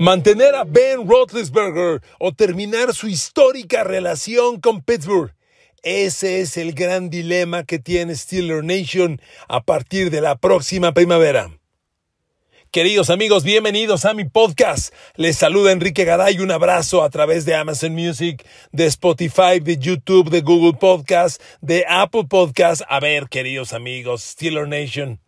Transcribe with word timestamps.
Mantener 0.00 0.54
a 0.54 0.64
Ben 0.64 1.06
Roethlisberger 1.06 2.00
o 2.18 2.32
terminar 2.32 2.94
su 2.94 3.06
histórica 3.06 3.84
relación 3.84 4.58
con 4.58 4.80
Pittsburgh. 4.80 5.34
Ese 5.82 6.40
es 6.40 6.56
el 6.56 6.72
gran 6.72 7.10
dilema 7.10 7.64
que 7.64 7.78
tiene 7.78 8.14
Steeler 8.14 8.64
Nation 8.64 9.20
a 9.46 9.62
partir 9.62 10.10
de 10.10 10.22
la 10.22 10.38
próxima 10.38 10.94
primavera. 10.94 11.50
Queridos 12.70 13.10
amigos, 13.10 13.44
bienvenidos 13.44 14.06
a 14.06 14.14
mi 14.14 14.24
podcast. 14.24 14.94
Les 15.16 15.36
saluda 15.36 15.70
Enrique 15.70 16.06
Garay. 16.06 16.38
Un 16.38 16.50
abrazo 16.50 17.02
a 17.02 17.10
través 17.10 17.44
de 17.44 17.54
Amazon 17.54 17.92
Music, 17.92 18.46
de 18.72 18.86
Spotify, 18.86 19.60
de 19.60 19.76
YouTube, 19.76 20.30
de 20.30 20.40
Google 20.40 20.78
Podcast, 20.80 21.42
de 21.60 21.84
Apple 21.86 22.24
Podcast. 22.24 22.80
A 22.88 23.00
ver, 23.00 23.28
queridos 23.28 23.74
amigos, 23.74 24.22
Steeler 24.22 24.66
Nation, 24.66 25.20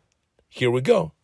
here 0.49 0.69
we 0.69 0.81
go. 0.81 1.15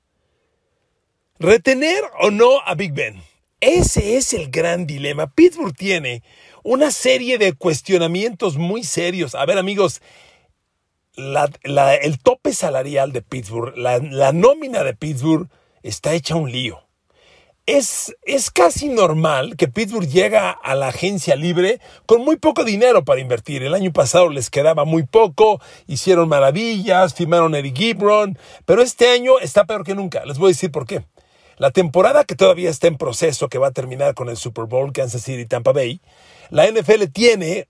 ¿Retener 1.38 2.02
o 2.20 2.30
no 2.30 2.60
a 2.66 2.74
Big 2.74 2.92
Ben? 2.92 3.22
Ese 3.60 4.16
es 4.16 4.34
el 4.34 4.50
gran 4.50 4.86
dilema. 4.86 5.26
Pittsburgh 5.26 5.74
tiene 5.74 6.22
una 6.62 6.92
serie 6.92 7.38
de 7.38 7.54
cuestionamientos 7.54 8.56
muy 8.56 8.84
serios. 8.84 9.34
A 9.34 9.44
ver 9.46 9.58
amigos, 9.58 10.00
el 11.16 12.18
tope 12.22 12.52
salarial 12.52 13.12
de 13.12 13.22
Pittsburgh, 13.22 13.76
la, 13.76 14.32
nómina 14.32 14.84
de 14.84 14.94
Pittsburgh 14.94 15.48
está 15.82 16.12
hecha 16.12 16.36
un 16.36 16.52
lío. 16.52 16.84
Es, 17.66 18.16
es, 18.22 18.50
casi 18.50 18.88
normal 18.88 19.56
que 19.56 19.68
Pittsburgh 19.68 20.08
llega 20.08 20.50
a 20.50 20.74
la 20.74 20.88
agencia 20.88 21.36
libre 21.36 21.80
con 22.06 22.22
muy 22.22 22.36
poco 22.36 22.64
dinero 22.64 23.04
para 23.04 23.20
invertir. 23.20 23.62
El 23.62 23.74
año 23.74 23.92
pasado 23.92 24.30
les 24.30 24.48
quedaba 24.48 24.86
muy 24.86 25.02
poco, 25.02 25.60
hicieron 25.86 26.30
maravillas, 26.30 27.12
firmaron 27.12 27.54
Eric 27.54 27.76
Gibron, 27.76 28.38
pero 28.64 28.82
este 28.82 29.10
año 29.10 29.38
está 29.40 29.64
peor 29.66 29.84
que 29.84 29.94
nunca. 29.94 30.24
Les 30.24 30.38
voy 30.38 30.46
a 30.46 30.54
decir 30.54 30.70
por 30.70 30.86
qué. 30.86 31.04
La 31.58 31.70
temporada 31.70 32.24
que 32.24 32.36
todavía 32.36 32.70
está 32.70 32.86
en 32.86 32.96
proceso, 32.96 33.48
que 33.48 33.58
va 33.58 33.68
a 33.68 33.72
terminar 33.72 34.14
con 34.14 34.28
el 34.28 34.36
Super 34.36 34.66
Bowl 34.66 34.92
Kansas 34.92 35.22
City 35.22 35.46
Tampa 35.46 35.72
Bay, 35.72 36.00
la 36.50 36.70
NFL 36.70 37.04
tiene, 37.12 37.68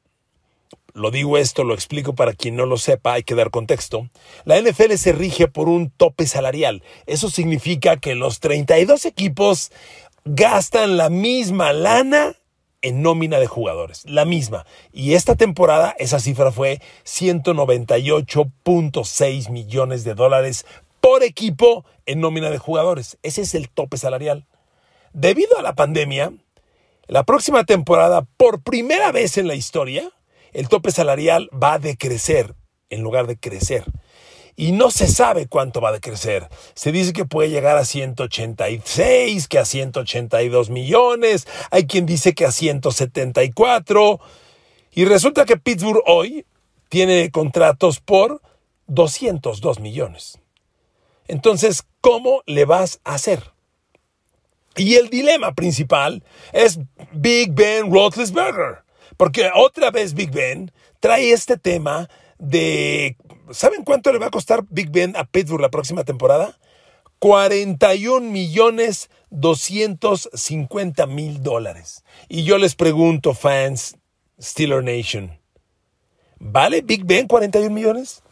lo 0.92 1.11
digo 1.11 1.39
esto, 1.39 1.64
lo 1.64 1.75
explico 1.75 2.14
para 2.14 2.34
quien 2.34 2.55
no 2.55 2.67
lo 2.67 2.77
sepa, 2.77 3.14
hay 3.14 3.22
que 3.22 3.34
dar 3.34 3.50
contexto, 3.50 4.11
la 4.45 4.61
NFL 4.61 4.92
se 4.95 5.12
rige 5.12 5.48
por 5.48 5.69
un 5.69 5.91
tope 5.91 6.27
salarial. 6.27 6.83
Eso 7.06 7.30
significa 7.30 7.97
que 7.97 8.14
los 8.14 8.41
32 8.41 9.06
equipos 9.06 9.72
gastan 10.25 10.98
la 10.98 11.08
misma 11.08 11.73
lana 11.73 12.36
en 12.83 13.02
nómina 13.02 13.41
de 13.41 13.47
jugadores, 13.47 14.05
la 14.05 14.25
misma. 14.25 14.64
Y 14.92 15.14
esta 15.14 15.34
temporada 15.34 15.97
esa 15.98 16.20
cifra 16.20 16.52
fue 16.52 16.80
198.6 17.05 19.50
millones 19.50 20.05
de 20.05 20.14
dólares 20.14 20.64
por 21.09 21.23
equipo 21.23 21.87
en 22.05 22.20
nómina 22.20 22.51
de 22.51 22.59
jugadores. 22.59 23.17
Ese 23.23 23.41
es 23.41 23.55
el 23.55 23.70
tope 23.70 23.97
salarial. 23.97 24.47
Debido 25.14 25.59
a 25.59 25.62
la 25.62 25.75
pandemia, 25.75 26.34
la 27.06 27.25
próxima 27.25 27.64
temporada, 27.64 28.27
por 28.37 28.62
primera 28.62 29.11
vez 29.11 29.39
en 29.39 29.47
la 29.47 29.55
historia, 29.55 30.12
el 30.53 30.69
tope 30.69 30.91
salarial 30.91 31.48
va 31.51 31.73
a 31.73 31.79
decrecer 31.79 32.55
en 32.91 33.01
lugar 33.01 33.27
de 33.27 33.39
crecer. 33.39 33.84
Y 34.55 34.73
no 34.73 34.91
se 34.91 35.09
sabe 35.09 35.47
cuánto 35.47 35.81
va 35.81 35.89
a 35.89 35.92
decrecer. 35.92 36.47
Se 36.75 36.92
dice 36.92 37.14
que 37.14 37.25
puede 37.25 37.48
llegar 37.48 37.79
a 37.79 37.86
186, 37.86 39.48
que 39.48 39.59
a 39.59 39.64
182 39.64 40.69
millones, 40.69 41.48
hay 41.70 41.86
quien 41.86 42.05
dice 42.05 42.34
que 42.34 42.45
a 42.45 42.53
174. 42.53 44.20
Y 44.92 45.06
resulta 45.06 45.47
que 45.47 45.56
Pittsburgh 45.56 46.03
hoy 46.05 46.45
tiene 46.91 47.31
contratos 47.31 47.98
por 48.01 48.42
202 48.89 49.80
millones. 49.80 50.39
Entonces, 51.28 51.84
¿cómo 52.00 52.42
le 52.46 52.64
vas 52.64 53.00
a 53.05 53.14
hacer? 53.14 53.52
Y 54.77 54.94
el 54.96 55.11
dilema 55.11 55.55
principal 55.55 56.24
es 56.52 56.78
Big 57.12 57.52
Ben 57.52 57.92
Roethlisberger. 57.92 58.84
Porque 59.16 59.50
otra 59.55 59.90
vez 59.90 60.14
Big 60.14 60.30
Ben 60.30 60.72
trae 61.00 61.33
este 61.33 61.56
tema 61.56 62.08
de... 62.39 63.16
¿Saben 63.50 63.84
cuánto 63.84 64.12
le 64.12 64.18
va 64.18 64.27
a 64.27 64.30
costar 64.30 64.64
Big 64.70 64.90
Ben 64.90 65.16
a 65.16 65.24
Pittsburgh 65.24 65.61
la 65.61 65.70
próxima 65.70 66.05
temporada? 66.05 66.58
41 67.18 68.30
millones 68.30 69.10
250 69.30 71.06
mil 71.06 71.42
dólares. 71.42 72.05
Y 72.28 72.45
yo 72.45 72.58
les 72.58 72.74
pregunto, 72.74 73.34
fans, 73.34 73.96
Steeler 74.40 74.84
Nation, 74.84 75.39
¿vale 76.39 76.83
Big 76.83 77.05
Ben 77.05 77.27
41 77.27 77.74
millones? 77.74 78.22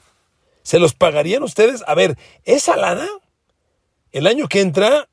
¿Se 0.67 0.81
los 0.81 0.95
pagarían 0.95 1.45
ustedes? 1.45 1.85
A 1.87 1.95
ver, 1.95 2.19
esa 2.43 2.77
lana, 2.77 3.07
el 4.11 4.27
año 4.27 4.49
que 4.49 4.61
entra, 4.61 5.09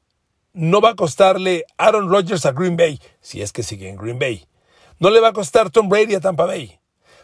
no 0.52 0.82
va 0.82 0.90
a 0.90 0.96
costarle 0.96 1.64
Aaron 1.78 2.10
Rodgers 2.10 2.48
a 2.48 2.54
Green 2.54 2.76
Bay, 2.76 3.00
si 3.22 3.44
es 3.44 3.54
que 3.54 3.62
sigue 3.62 3.88
en 3.88 3.98
Green 3.98 4.18
Bay. 4.18 4.48
No 4.98 5.12
le 5.12 5.20
va 5.20 5.28
a 5.28 5.34
costar 5.34 5.70
Tom 5.70 5.90
Brady 5.90 6.16
a 6.16 6.22
Tampa 6.22 6.48
Bay. 6.48 6.80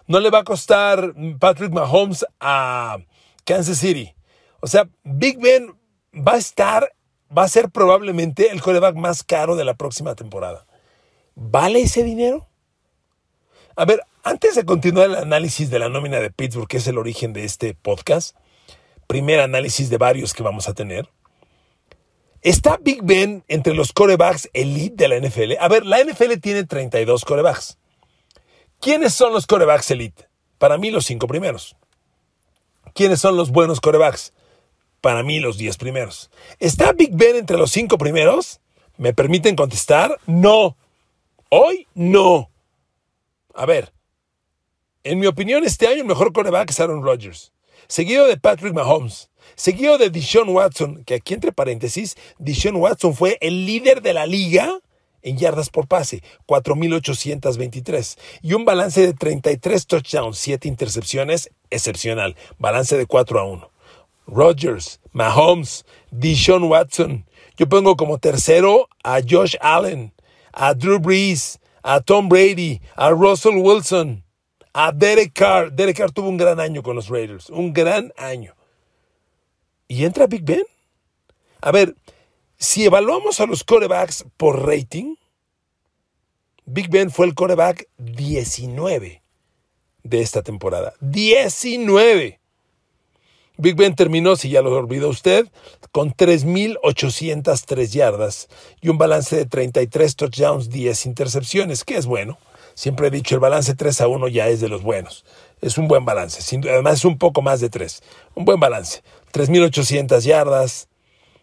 No 0.05 0.19
le 0.19 0.29
va 0.29 0.41
a 0.41 0.43
costar 0.43 1.15
Patrick 1.39 1.71
Mahomes 1.71 2.23
a 2.39 2.99
Kansas 3.45 3.79
City. 3.79 4.13
O 4.59 4.67
sea, 4.67 4.87
Big 5.03 5.39
Ben 5.39 5.75
va 6.13 6.33
a 6.33 6.37
estar, 6.37 6.93
va 7.35 7.45
a 7.45 7.49
ser 7.49 7.71
probablemente 7.71 8.51
el 8.51 8.61
coreback 8.61 8.95
más 8.95 9.23
caro 9.23 9.55
de 9.55 9.65
la 9.65 9.73
próxima 9.73 10.13
temporada. 10.13 10.67
¿Vale 11.33 11.81
ese 11.81 12.03
dinero? 12.03 12.47
A 13.75 13.85
ver, 13.85 14.03
antes 14.23 14.55
de 14.55 14.65
continuar 14.65 15.07
el 15.07 15.15
análisis 15.15 15.69
de 15.69 15.79
la 15.79 15.89
nómina 15.89 16.19
de 16.19 16.31
Pittsburgh, 16.31 16.67
que 16.67 16.77
es 16.77 16.87
el 16.87 16.97
origen 16.97 17.33
de 17.33 17.45
este 17.45 17.73
podcast, 17.73 18.35
primer 19.07 19.39
análisis 19.39 19.89
de 19.89 19.97
varios 19.97 20.33
que 20.33 20.43
vamos 20.43 20.67
a 20.67 20.73
tener. 20.73 21.09
¿Está 22.41 22.77
Big 22.77 23.01
Ben 23.03 23.43
entre 23.47 23.73
los 23.73 23.91
corebacks 23.91 24.49
elite 24.53 24.95
de 24.95 25.07
la 25.07 25.19
NFL? 25.19 25.53
A 25.59 25.67
ver, 25.67 25.85
la 25.85 26.03
NFL 26.03 26.39
tiene 26.41 26.63
32 26.63 27.25
corebacks. 27.25 27.77
¿Quiénes 28.79 29.13
son 29.13 29.33
los 29.33 29.45
corebacks 29.45 29.91
elite? 29.91 30.29
Para 30.57 30.77
mí 30.77 30.89
los 30.89 31.05
cinco 31.05 31.27
primeros. 31.27 31.75
¿Quiénes 32.93 33.19
son 33.19 33.35
los 33.35 33.51
buenos 33.51 33.81
corebacks? 33.81 34.33
Para 35.01 35.23
mí 35.23 35.39
los 35.39 35.57
10 35.57 35.77
primeros. 35.77 36.29
¿Está 36.59 36.91
Big 36.93 37.11
Ben 37.13 37.35
entre 37.35 37.57
los 37.57 37.71
cinco 37.71 37.97
primeros? 37.97 38.59
¿Me 38.97 39.13
permiten 39.13 39.55
contestar? 39.55 40.17
No. 40.25 40.77
Hoy 41.49 41.87
no. 41.93 42.49
A 43.53 43.65
ver, 43.65 43.93
en 45.09 45.17
mi 45.17 45.25
opinión, 45.25 45.63
este 45.63 45.87
año 45.87 46.01
el 46.01 46.05
mejor 46.05 46.31
coreback 46.33 46.69
es 46.69 46.79
Aaron 46.79 47.01
Rodgers, 47.01 47.51
seguido 47.87 48.27
de 48.27 48.37
Patrick 48.37 48.75
Mahomes, 48.75 49.31
seguido 49.55 49.97
de 49.97 50.11
Deshaun 50.11 50.49
Watson, 50.49 51.03
que 51.03 51.15
aquí 51.15 51.33
entre 51.33 51.51
paréntesis, 51.51 52.15
Deshaun 52.37 52.75
Watson 52.75 53.15
fue 53.15 53.39
el 53.41 53.65
líder 53.65 54.03
de 54.03 54.13
la 54.13 54.27
liga 54.27 54.79
en 55.23 55.35
yardas 55.35 55.71
por 55.71 55.87
pase, 55.87 56.21
4.823, 56.45 58.19
y 58.43 58.53
un 58.53 58.65
balance 58.65 59.01
de 59.01 59.13
33 59.13 59.87
touchdowns, 59.87 60.37
7 60.37 60.67
intercepciones, 60.67 61.49
excepcional, 61.71 62.35
balance 62.59 62.95
de 62.95 63.07
4 63.07 63.39
a 63.39 63.45
1. 63.45 63.71
Rodgers, 64.27 64.99
Mahomes, 65.11 65.85
Deshaun 66.11 66.65
Watson. 66.65 67.25
Yo 67.57 67.67
pongo 67.67 67.97
como 67.97 68.19
tercero 68.19 68.87
a 69.03 69.21
Josh 69.27 69.55
Allen, 69.59 70.13
a 70.53 70.75
Drew 70.75 70.99
Brees, 70.99 71.59
a 71.81 71.99
Tom 71.99 72.29
Brady, 72.29 72.79
a 72.95 73.09
Russell 73.09 73.57
Wilson, 73.57 74.23
a 74.81 74.93
Derek 74.93 75.33
Carr. 75.33 75.73
Derek 75.73 75.97
Carr 75.97 76.11
tuvo 76.11 76.29
un 76.29 76.37
gran 76.37 76.59
año 76.59 76.81
con 76.81 76.95
los 76.95 77.09
Raiders, 77.09 77.49
un 77.49 77.73
gran 77.73 78.13
año. 78.15 78.55
¿Y 79.89 80.05
entra 80.05 80.25
Big 80.25 80.43
Ben? 80.43 80.63
A 81.59 81.71
ver, 81.71 81.95
si 82.57 82.85
evaluamos 82.85 83.41
a 83.41 83.45
los 83.45 83.65
corebacks 83.65 84.25
por 84.37 84.65
rating, 84.65 85.15
Big 86.65 86.89
Ben 86.89 87.11
fue 87.11 87.25
el 87.25 87.33
coreback 87.33 87.89
19 87.97 89.21
de 90.03 90.21
esta 90.21 90.43
temporada. 90.43 90.93
19. 91.01 92.39
Big 93.57 93.75
Ben 93.75 93.95
terminó, 93.95 94.37
si 94.37 94.49
ya 94.49 94.61
lo 94.61 94.73
olvidó 94.73 95.09
usted, 95.09 95.49
con 95.91 96.13
3.803 96.13 97.87
yardas 97.89 98.47
y 98.79 98.87
un 98.87 98.97
balance 98.97 99.35
de 99.35 99.45
33 99.45 100.15
touchdowns, 100.15 100.69
10 100.69 101.05
intercepciones, 101.05 101.83
que 101.83 101.97
es 101.97 102.05
bueno. 102.05 102.37
Siempre 102.79 103.07
he 103.07 103.11
dicho, 103.11 103.35
el 103.35 103.41
balance 103.41 103.75
3 103.75 103.99
a 103.99 104.07
1 104.07 104.29
ya 104.29 104.47
es 104.47 104.61
de 104.61 104.69
los 104.69 104.83
buenos. 104.83 105.25
Es 105.59 105.77
un 105.77 105.89
buen 105.89 106.05
balance. 106.05 106.57
Además 106.69 106.99
es 106.99 107.03
un 107.03 107.17
poco 107.17 107.41
más 107.41 107.59
de 107.59 107.69
3. 107.69 108.01
Un 108.35 108.45
buen 108.45 108.57
balance. 108.57 109.03
3.800 109.33 110.21
yardas, 110.21 110.87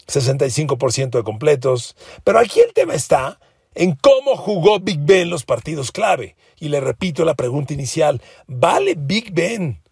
65% 0.06 1.10
de 1.10 1.22
completos. 1.22 1.94
Pero 2.24 2.38
aquí 2.38 2.60
el 2.60 2.72
tema 2.72 2.94
está 2.94 3.38
en 3.74 3.96
cómo 3.96 4.34
jugó 4.38 4.80
Big 4.80 5.00
Ben 5.00 5.28
los 5.28 5.44
partidos 5.44 5.92
clave. 5.92 6.36
Y 6.58 6.70
le 6.70 6.80
repito 6.80 7.22
la 7.26 7.34
pregunta 7.34 7.74
inicial, 7.74 8.22
¿vale 8.46 8.94
Big 8.96 9.34
Ben 9.34 9.82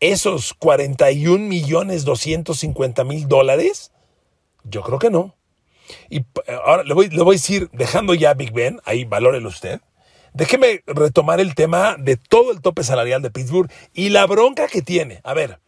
esos 0.00 0.52
41 0.52 1.38
millones 1.46 2.04
250 2.04 3.04
mil 3.04 3.28
dólares? 3.28 3.92
Yo 4.64 4.82
creo 4.82 4.98
que 4.98 5.10
no. 5.10 5.36
Y 6.10 6.24
ahora 6.48 6.82
le 6.82 6.92
voy, 6.92 7.08
le 7.08 7.22
voy 7.22 7.36
a 7.36 7.38
decir, 7.38 7.70
dejando 7.72 8.14
ya 8.14 8.34
Big 8.34 8.50
Ben, 8.50 8.80
ahí 8.84 9.04
valórelo 9.04 9.48
usted. 9.48 9.80
Déjeme 10.38 10.84
retomar 10.86 11.40
el 11.40 11.56
tema 11.56 11.96
de 11.98 12.16
todo 12.16 12.52
el 12.52 12.60
tope 12.60 12.84
salarial 12.84 13.20
de 13.22 13.32
Pittsburgh 13.32 13.68
y 13.92 14.10
la 14.10 14.24
bronca 14.24 14.68
que 14.68 14.82
tiene. 14.82 15.20
A 15.24 15.34
ver, 15.34 15.58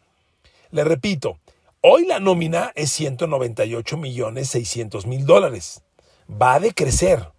le 0.71 0.85
repito, 0.85 1.41
hoy 1.81 2.07
la 2.07 2.21
nómina 2.21 2.71
es 2.77 2.93
198 2.93 3.97
millones 3.97 4.49
600 4.51 5.07
mil 5.07 5.27
dólares. 5.27 5.83
Va 6.31 6.55
a 6.55 6.61
decrecer. 6.61 7.33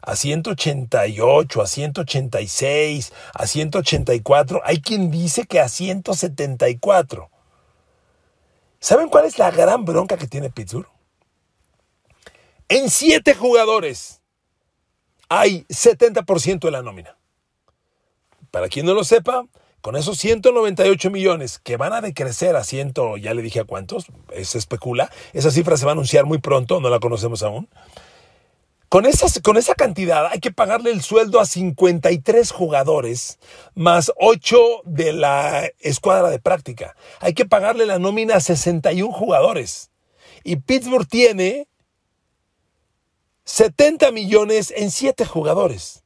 a 0.00 0.16
188, 0.16 1.62
a 1.62 1.66
186, 1.68 3.12
a 3.32 3.46
184. 3.46 4.60
Hay 4.64 4.80
quien 4.80 5.12
dice 5.12 5.46
que 5.46 5.60
a 5.60 5.68
174. 5.68 7.30
¿Saben 8.80 9.08
cuál 9.08 9.26
es 9.26 9.38
la 9.38 9.52
gran 9.52 9.84
bronca 9.84 10.16
que 10.16 10.26
tiene 10.26 10.50
Pittsburgh? 10.50 10.88
En 12.68 12.90
siete 12.90 13.34
jugadores 13.34 14.21
hay 15.38 15.64
70% 15.68 16.60
de 16.60 16.70
la 16.70 16.82
nómina. 16.82 17.16
Para 18.50 18.68
quien 18.68 18.84
no 18.84 18.92
lo 18.92 19.02
sepa, 19.02 19.46
con 19.80 19.96
esos 19.96 20.18
198 20.18 21.10
millones 21.10 21.58
que 21.58 21.76
van 21.76 21.94
a 21.94 22.02
decrecer 22.02 22.54
a 22.54 22.64
100, 22.64 22.92
ya 23.20 23.32
le 23.32 23.42
dije 23.42 23.60
a 23.60 23.64
cuántos, 23.64 24.06
se 24.42 24.58
especula, 24.58 25.10
esa 25.32 25.50
cifra 25.50 25.76
se 25.76 25.86
va 25.86 25.92
a 25.92 25.94
anunciar 25.94 26.26
muy 26.26 26.38
pronto, 26.38 26.80
no 26.80 26.90
la 26.90 27.00
conocemos 27.00 27.42
aún. 27.42 27.68
Con, 28.90 29.04
con 29.42 29.56
esa 29.56 29.74
cantidad 29.74 30.26
hay 30.26 30.38
que 30.38 30.52
pagarle 30.52 30.90
el 30.90 31.00
sueldo 31.00 31.40
a 31.40 31.46
53 31.46 32.50
jugadores 32.50 33.38
más 33.74 34.12
8 34.16 34.82
de 34.84 35.14
la 35.14 35.64
escuadra 35.80 36.28
de 36.28 36.40
práctica. 36.40 36.94
Hay 37.20 37.32
que 37.32 37.46
pagarle 37.46 37.86
la 37.86 37.98
nómina 37.98 38.36
a 38.36 38.40
61 38.40 39.10
jugadores. 39.10 39.90
Y 40.44 40.56
Pittsburgh 40.56 41.08
tiene 41.08 41.68
70 43.44 44.12
millones 44.12 44.72
en 44.76 44.90
7 44.90 45.24
jugadores. 45.24 46.04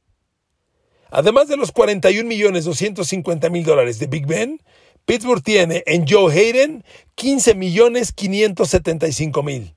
Además 1.09 1.47
de 1.47 1.57
los 1.57 1.71
41 1.71 2.27
millones 2.27 2.65
250 2.65 3.49
mil 3.49 3.63
dólares 3.63 3.99
de 3.99 4.07
Big 4.07 4.25
Ben, 4.25 4.61
Pittsburgh 5.05 5.41
tiene 5.41 5.83
en 5.85 6.05
Joe 6.07 6.33
Hayden 6.33 6.83
15 7.15 7.55
millones 7.55 8.11
575 8.11 9.43
mil. 9.43 9.73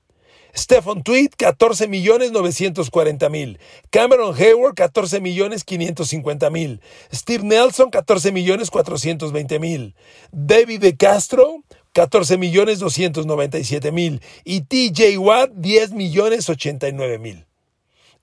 Stephen 0.53 1.01
Tweed, 1.03 1.29
14 1.37 1.87
millones 1.87 2.33
940 2.33 3.29
mil. 3.29 3.57
Cameron 3.89 4.35
Hayward, 4.35 4.75
14 4.75 5.21
millones 5.21 5.63
550 5.63 6.49
mil. 6.49 6.81
Steve 7.13 7.45
Nelson, 7.45 7.89
14 7.89 8.33
millones 8.33 8.69
420 8.69 9.59
mil. 9.59 9.95
David 10.33 10.81
De 10.81 10.97
Castro, 10.97 11.63
14 11.93 12.37
millones 12.37 12.79
297 12.79 13.91
mil. 13.93 14.21
Y 14.43 14.61
TJ 14.61 15.17
Watt, 15.17 15.51
10 15.53 15.93
millones 15.93 16.49
89 16.49 17.17
mil. 17.19 17.45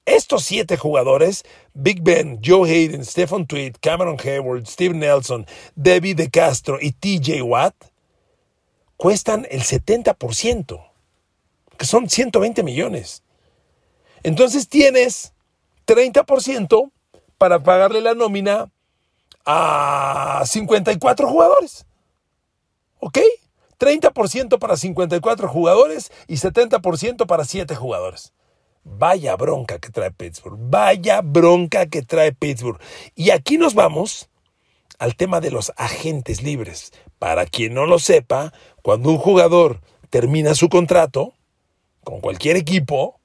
Estos 0.08 0.44
siete 0.44 0.78
jugadores, 0.78 1.44
Big 1.74 2.02
Ben, 2.02 2.40
Joe 2.42 2.66
Hayden, 2.66 3.04
Stephen 3.04 3.46
Tweed, 3.46 3.76
Cameron 3.78 4.16
Hayward, 4.18 4.66
Steve 4.66 4.94
Nelson, 4.94 5.46
David 5.74 6.16
De 6.16 6.30
Castro 6.30 6.78
y 6.80 6.92
TJ 6.92 7.42
Watt, 7.42 7.74
cuestan 8.96 9.46
el 9.50 9.60
70%, 9.60 10.82
que 11.76 11.84
son 11.84 12.08
120 12.08 12.62
millones. 12.62 13.22
Entonces 14.22 14.70
tienes 14.70 15.34
30% 15.86 16.90
para 17.36 17.62
pagarle 17.62 18.00
la 18.00 18.14
nómina 18.14 18.72
a 19.44 20.42
54 20.46 21.28
jugadores. 21.28 21.84
¿Ok? 23.00 23.18
30% 23.78 24.58
para 24.58 24.78
54 24.78 25.48
jugadores 25.48 26.10
y 26.26 26.36
70% 26.36 27.26
para 27.26 27.44
7 27.44 27.76
jugadores. 27.76 28.32
Vaya 28.96 29.36
bronca 29.36 29.78
que 29.78 29.90
trae 29.90 30.10
Pittsburgh. 30.10 30.56
Vaya 30.58 31.20
bronca 31.20 31.86
que 31.86 32.02
trae 32.02 32.32
Pittsburgh. 32.32 32.80
Y 33.14 33.30
aquí 33.30 33.58
nos 33.58 33.74
vamos 33.74 34.28
al 34.98 35.16
tema 35.16 35.40
de 35.40 35.50
los 35.50 35.72
agentes 35.76 36.42
libres. 36.42 36.92
Para 37.18 37.46
quien 37.46 37.74
no 37.74 37.86
lo 37.86 37.98
sepa, 37.98 38.52
cuando 38.82 39.10
un 39.10 39.18
jugador 39.18 39.80
termina 40.10 40.54
su 40.54 40.68
contrato 40.68 41.34
con 42.04 42.20
cualquier 42.20 42.56
equipo, 42.56 43.20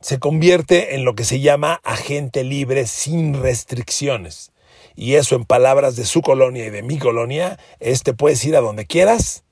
se 0.00 0.18
convierte 0.18 0.94
en 0.94 1.04
lo 1.04 1.14
que 1.14 1.24
se 1.24 1.40
llama 1.40 1.80
agente 1.82 2.44
libre 2.44 2.86
sin 2.86 3.40
restricciones. 3.42 4.52
Y 4.96 5.14
eso 5.14 5.34
en 5.34 5.44
palabras 5.44 5.96
de 5.96 6.04
su 6.04 6.22
colonia 6.22 6.66
y 6.66 6.70
de 6.70 6.82
mi 6.82 6.98
colonia, 6.98 7.58
este 7.80 8.14
puedes 8.14 8.44
ir 8.44 8.56
a 8.56 8.60
donde 8.60 8.86
quieras, 8.86 9.44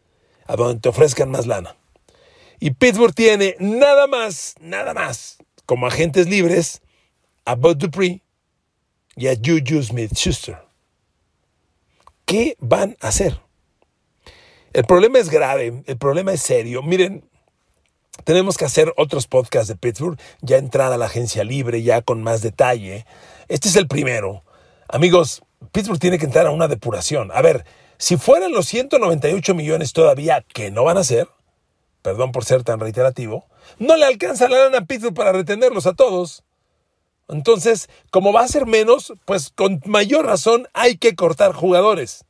a 0.46 0.56
donde 0.56 0.80
te 0.80 0.88
ofrezcan 0.88 1.30
más 1.30 1.46
lana. 1.46 1.76
Y 2.62 2.70
Pittsburgh 2.70 3.12
tiene 3.12 3.56
nada 3.58 4.06
más, 4.06 4.54
nada 4.60 4.94
más, 4.94 5.38
como 5.66 5.88
agentes 5.88 6.28
libres, 6.28 6.80
a 7.44 7.56
Bud 7.56 7.76
Dupree 7.76 8.22
y 9.16 9.26
a 9.26 9.34
Juju 9.34 9.82
Smith-Schuster. 9.82 10.58
¿Qué 12.24 12.54
van 12.60 12.96
a 13.00 13.08
hacer? 13.08 13.40
El 14.72 14.84
problema 14.84 15.18
es 15.18 15.28
grave, 15.28 15.82
el 15.86 15.98
problema 15.98 16.32
es 16.32 16.40
serio. 16.40 16.84
Miren, 16.84 17.28
tenemos 18.22 18.56
que 18.56 18.64
hacer 18.64 18.94
otros 18.96 19.26
podcasts 19.26 19.66
de 19.66 19.74
Pittsburgh, 19.74 20.16
ya 20.40 20.58
entrada 20.58 20.96
la 20.96 21.06
agencia 21.06 21.42
libre, 21.42 21.82
ya 21.82 22.00
con 22.00 22.22
más 22.22 22.42
detalle. 22.42 23.06
Este 23.48 23.70
es 23.70 23.74
el 23.74 23.88
primero. 23.88 24.44
Amigos, 24.86 25.42
Pittsburgh 25.72 25.98
tiene 25.98 26.16
que 26.16 26.26
entrar 26.26 26.46
a 26.46 26.52
una 26.52 26.68
depuración. 26.68 27.32
A 27.34 27.42
ver, 27.42 27.64
si 27.98 28.16
fueran 28.16 28.52
los 28.52 28.68
198 28.68 29.52
millones 29.52 29.92
todavía, 29.92 30.44
que 30.54 30.70
no 30.70 30.84
van 30.84 30.98
a 30.98 31.02
ser, 31.02 31.26
perdón 32.02 32.32
por 32.32 32.44
ser 32.44 32.64
tan 32.64 32.80
reiterativo, 32.80 33.46
no 33.78 33.96
le 33.96 34.04
alcanza 34.04 34.48
la 34.48 34.64
lana 34.64 34.78
a 34.78 34.84
Pittsburgh 34.84 35.14
para 35.14 35.32
retenerlos 35.32 35.86
a 35.86 35.94
todos. 35.94 36.42
Entonces, 37.28 37.88
como 38.10 38.32
va 38.32 38.42
a 38.42 38.48
ser 38.48 38.66
menos, 38.66 39.14
pues 39.24 39.50
con 39.54 39.80
mayor 39.86 40.26
razón 40.26 40.68
hay 40.74 40.96
que 40.96 41.14
cortar 41.14 41.52
jugadores. 41.52 42.24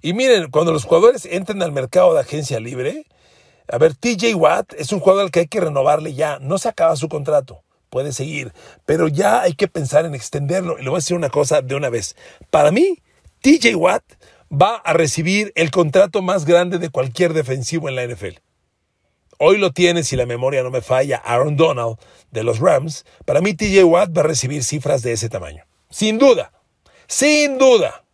Y 0.00 0.14
miren, 0.14 0.50
cuando 0.50 0.72
los 0.72 0.84
jugadores 0.84 1.26
entren 1.26 1.62
al 1.62 1.72
mercado 1.72 2.14
de 2.14 2.20
agencia 2.20 2.58
libre, 2.58 3.06
a 3.68 3.78
ver, 3.78 3.94
TJ 3.94 4.34
Watt 4.34 4.74
es 4.74 4.92
un 4.92 5.00
jugador 5.00 5.24
al 5.24 5.30
que 5.30 5.40
hay 5.40 5.48
que 5.48 5.60
renovarle 5.60 6.14
ya, 6.14 6.38
no 6.40 6.58
se 6.58 6.68
acaba 6.68 6.96
su 6.96 7.08
contrato, 7.08 7.62
puede 7.90 8.12
seguir, 8.12 8.52
pero 8.84 9.06
ya 9.08 9.42
hay 9.42 9.54
que 9.54 9.68
pensar 9.68 10.04
en 10.06 10.14
extenderlo. 10.14 10.78
Y 10.78 10.82
le 10.82 10.88
voy 10.88 10.96
a 10.96 10.98
decir 10.98 11.16
una 11.16 11.30
cosa 11.30 11.62
de 11.62 11.74
una 11.74 11.88
vez. 11.88 12.16
Para 12.50 12.70
mí, 12.70 12.98
TJ 13.40 13.76
Watt 13.76 14.02
va 14.50 14.76
a 14.76 14.92
recibir 14.92 15.52
el 15.54 15.70
contrato 15.70 16.22
más 16.22 16.44
grande 16.44 16.78
de 16.78 16.90
cualquier 16.90 17.32
defensivo 17.32 17.88
en 17.88 17.96
la 17.96 18.06
NFL. 18.06 18.38
Hoy 19.44 19.58
lo 19.58 19.72
tiene, 19.72 20.04
si 20.04 20.14
la 20.14 20.24
memoria 20.24 20.62
no 20.62 20.70
me 20.70 20.82
falla, 20.82 21.16
Aaron 21.16 21.56
Donald 21.56 21.96
de 22.30 22.44
los 22.44 22.60
Rams. 22.60 23.04
Para 23.24 23.40
mí 23.40 23.54
TJ 23.54 23.82
Watt 23.82 24.16
va 24.16 24.20
a 24.20 24.24
recibir 24.24 24.62
cifras 24.62 25.02
de 25.02 25.10
ese 25.10 25.28
tamaño. 25.28 25.64
Sin 25.90 26.16
duda, 26.16 26.52
sin 27.08 27.58
duda. 27.58 28.04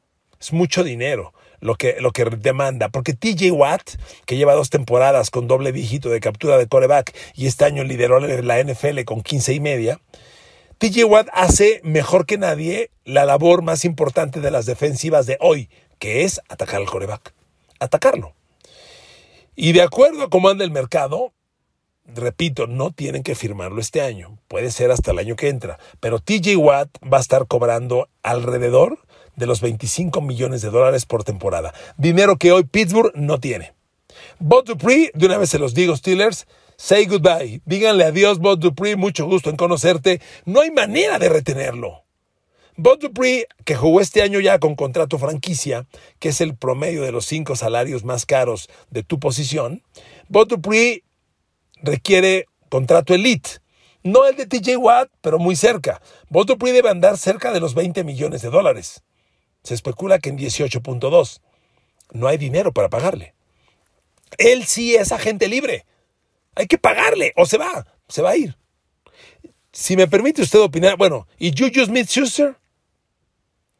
Es 0.41 0.55
mucho 0.55 0.83
dinero 0.83 1.35
lo 1.61 1.75
que, 1.75 1.97
lo 2.00 2.12
que 2.12 2.25
demanda, 2.25 2.88
porque 2.88 3.12
TJ 3.12 3.50
Watt, 3.50 3.97
que 4.25 4.38
lleva 4.38 4.55
dos 4.55 4.71
temporadas 4.71 5.29
con 5.29 5.49
doble 5.49 5.71
dígito 5.71 6.09
de 6.09 6.21
captura 6.21 6.57
de 6.57 6.67
coreback 6.67 7.14
y 7.35 7.47
este 7.47 7.67
año 7.67 7.85
lideró 7.85 8.21
la 8.21 8.64
NFL 8.64 9.05
con 9.05 9.21
15 9.21 9.53
y 9.53 9.61
media, 9.61 10.00
TJ 10.79 11.05
Watt 11.05 11.29
hace 11.35 11.83
mejor 11.85 12.25
que 12.25 12.38
nadie 12.38 12.91
la 13.05 13.26
labor 13.26 13.61
más 13.61 13.85
importante 13.85 14.41
de 14.41 14.50
las 14.50 14.64
defensivas 14.64 15.26
de 15.26 15.37
hoy, 15.41 15.69
que 15.99 16.25
es 16.25 16.41
atacar 16.49 16.81
al 16.81 16.87
coreback. 16.87 17.35
Atacarlo. 17.81 18.38
Y 19.61 19.73
de 19.73 19.83
acuerdo 19.83 20.23
a 20.23 20.31
cómo 20.31 20.50
anda 20.50 20.62
el 20.62 20.71
mercado, 20.71 21.33
repito, 22.07 22.69
no 22.69 22.93
tienen 22.93 23.25
que 23.25 23.35
firmarlo 23.35 23.81
este 23.81 24.00
año, 24.00 24.38
puede 24.47 24.71
ser 24.71 24.93
hasta 24.93 25.11
el 25.11 25.19
año 25.19 25.35
que 25.35 25.49
entra, 25.49 25.81
pero 25.99 26.21
TJ 26.21 26.55
Watt 26.57 26.91
va 27.03 27.19
a 27.19 27.21
estar 27.21 27.49
cobrando 27.49 28.09
alrededor 28.23 29.00
de 29.35 29.47
los 29.47 29.61
25 29.61 30.21
millones 30.21 30.62
de 30.62 30.71
dólares 30.71 31.07
por 31.07 31.25
temporada, 31.25 31.75
dinero 31.97 32.37
que 32.37 32.53
hoy 32.53 32.62
Pittsburgh 32.62 33.11
no 33.17 33.41
tiene. 33.41 33.75
Bob 34.38 34.65
Dupree, 34.65 35.11
de 35.12 35.27
una 35.27 35.38
vez 35.38 35.50
se 35.50 35.59
los 35.59 35.75
digo, 35.75 35.97
Steelers, 35.97 36.47
say 36.77 37.07
goodbye, 37.07 37.61
díganle 37.65 38.05
adiós 38.05 38.38
Bob 38.38 38.61
Dupree, 38.61 38.95
mucho 38.95 39.27
gusto 39.27 39.50
en 39.50 39.57
conocerte, 39.57 40.21
no 40.45 40.61
hay 40.61 40.71
manera 40.71 41.19
de 41.19 41.31
retenerlo. 41.31 42.05
Bob 42.81 43.01
Dupree, 43.01 43.49
que 43.65 43.75
jugó 43.75 44.01
este 44.01 44.23
año 44.23 44.39
ya 44.39 44.61
con 44.61 44.77
contrato 44.77 45.19
franquicia, 45.19 45.89
que 46.21 46.29
es 46.29 46.41
el 46.41 46.57
promedio 46.57 47.03
de 47.03 47.11
los 47.11 47.27
cinco 47.27 47.57
salarios 47.57 48.05
más 48.05 48.25
caros 48.25 48.71
de 48.89 49.03
tu 49.03 49.19
posición, 49.19 49.83
Bob 50.29 50.47
Dupree 50.47 51.03
requiere 51.83 52.47
contrato 52.69 53.15
elite. 53.15 53.51
No 54.05 54.27
el 54.27 54.37
de 54.37 54.47
TJ 54.47 54.77
Watt, 54.77 55.11
pero 55.23 55.41
muy 55.41 55.57
cerca. 55.57 56.01
Bob 56.29 56.47
Dupree 56.47 56.73
debe 56.73 56.89
andar 56.89 57.19
cerca 57.19 57.51
de 57.53 57.59
los 57.59 57.75
20 57.75 58.05
millones 58.05 58.43
de 58.43 58.51
dólares. 58.51 59.03
Se 59.65 59.75
especula 59.75 60.21
que 60.21 60.29
en 60.29 60.39
18.2. 60.39 61.41
No 62.13 62.29
hay 62.29 62.39
dinero 62.39 62.73
para 62.73 62.89
pagarle. 62.89 63.35
Él 64.39 64.67
sí 64.67 64.95
es 64.95 65.11
agente 65.11 65.49
libre. 65.49 65.85
Hay 66.55 66.69
que 66.69 66.79
pagarle 66.79 67.33
o 67.35 67.45
se 67.45 67.59
va, 67.59 67.89
se 68.09 68.23
va 68.23 68.31
a 68.31 68.37
ir. 68.37 68.57
Si 69.73 69.97
me 69.97 70.07
permite 70.07 70.43
usted 70.43 70.61
opinar, 70.61 70.97
bueno, 70.97 71.27
¿y 71.41 71.51
Juju 71.51 71.85
Smith-Schuster? 71.85 72.57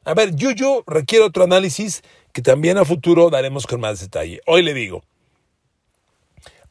A 0.05 0.15
ver, 0.15 0.35
Yuyu 0.35 0.85
requiere 0.87 1.25
otro 1.25 1.45
análisis 1.45 2.03
que 2.33 2.43
también 2.43 2.79
a 2.79 2.85
futuro 2.85 3.31
daremos 3.31 3.67
con 3.67 3.81
más 3.81 4.01
detalle. 4.01 4.41
Hoy 4.47 4.63
le 4.63 4.75
digo, 4.75 5.03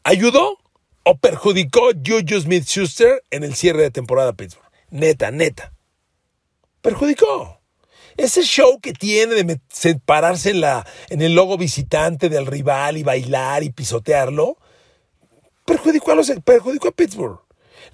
¿ayudó 0.03 0.57
o 1.03 1.17
perjudicó 1.17 1.89
Juju 1.93 2.41
Smith-Schuster 2.41 3.23
en 3.31 3.43
el 3.43 3.55
cierre 3.55 3.83
de 3.83 3.91
temporada 3.91 4.33
Pittsburgh? 4.33 4.67
Neta, 4.89 5.31
neta. 5.31 5.73
Perjudicó. 6.81 7.59
Ese 8.15 8.41
show 8.43 8.79
que 8.79 8.93
tiene 8.93 9.35
de 9.35 9.59
separarse 9.69 10.49
en, 10.49 10.61
la, 10.61 10.87
en 11.09 11.21
el 11.21 11.35
logo 11.35 11.57
visitante 11.57 12.29
del 12.29 12.47
rival 12.47 12.97
y 12.97 13.03
bailar 13.03 13.63
y 13.63 13.69
pisotearlo, 13.69 14.57
perjudicó 15.65 16.13
a, 16.13 16.15
los, 16.15 16.31
perjudicó 16.43 16.87
a 16.87 16.91
Pittsburgh. 16.91 17.46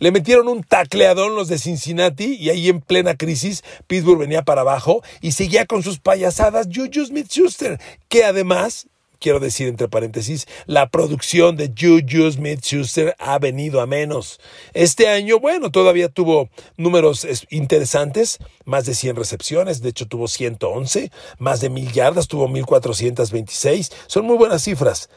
Le 0.04 0.12
metieron 0.12 0.50
un 0.50 0.64
tacleadón 0.64 1.34
los 1.34 1.48
de 1.48 1.58
Cincinnati 1.58 2.36
y 2.36 2.50
ahí 2.50 2.68
en 2.68 2.82
plena 2.82 3.16
crisis 3.16 3.64
Pittsburgh 3.88 4.20
venía 4.20 4.44
para 4.44 4.60
abajo 4.60 5.02
y 5.22 5.32
seguía 5.32 5.66
con 5.66 5.82
sus 5.82 6.00
payasadas 6.00 6.68
Juju 6.68 7.06
Smith-Schuster, 7.06 7.80
que 8.10 8.26
además 8.26 8.88
quiero 9.20 9.40
decir 9.40 9.70
entre 9.70 9.88
paréntesis, 9.88 10.46
la 10.66 10.90
producción 10.90 11.56
de 11.56 11.70
Juju 11.70 12.30
Smith-Schuster 12.30 13.16
ha 13.18 13.40
venido 13.40 13.80
a 13.80 13.86
menos. 13.86 14.42
Este 14.74 15.08
año, 15.08 15.40
bueno, 15.40 15.72
todavía 15.72 16.10
tuvo 16.10 16.50
números 16.76 17.26
interesantes, 17.50 18.40
más 18.66 18.86
de 18.86 18.96
100 18.96 19.16
recepciones, 19.16 19.82
de 19.82 19.88
hecho 19.88 20.06
tuvo 20.06 20.28
111, 20.28 21.12
más 21.38 21.62
de 21.62 21.70
1000 21.70 21.94
yardas, 21.94 22.28
tuvo 22.28 22.50
1426, 22.50 23.90
son 24.08 24.26
muy 24.26 24.36
buenas 24.36 24.64
cifras, 24.64 25.10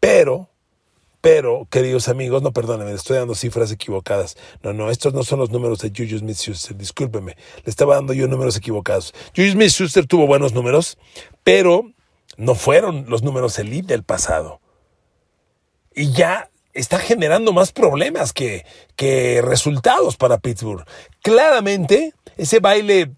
pero 0.00 0.48
pero, 1.22 1.68
queridos 1.70 2.08
amigos, 2.08 2.42
no 2.42 2.52
perdónenme, 2.52 2.92
estoy 2.92 3.16
dando 3.16 3.36
cifras 3.36 3.70
equivocadas. 3.70 4.36
No, 4.62 4.72
no, 4.72 4.90
estos 4.90 5.14
no 5.14 5.22
son 5.22 5.38
los 5.38 5.50
números 5.50 5.78
de 5.78 5.90
Juju 5.96 6.18
Smith-Schuster, 6.18 6.76
discúlpeme, 6.76 7.36
le 7.64 7.70
estaba 7.70 7.94
dando 7.94 8.12
yo 8.12 8.26
números 8.26 8.56
equivocados. 8.56 9.14
Juju 9.34 9.52
Smith-Schuster 9.52 10.06
tuvo 10.06 10.26
buenos 10.26 10.52
números, 10.52 10.98
pero 11.44 11.92
no 12.36 12.56
fueron 12.56 13.06
los 13.08 13.22
números 13.22 13.56
elite 13.60 13.94
del 13.94 14.02
pasado. 14.02 14.60
Y 15.94 16.10
ya 16.10 16.50
está 16.72 16.98
generando 16.98 17.52
más 17.52 17.70
problemas 17.70 18.32
que, 18.32 18.66
que 18.96 19.42
resultados 19.42 20.16
para 20.16 20.38
Pittsburgh. 20.38 20.84
Claramente, 21.22 22.14
ese 22.36 22.58
baile, 22.58 23.12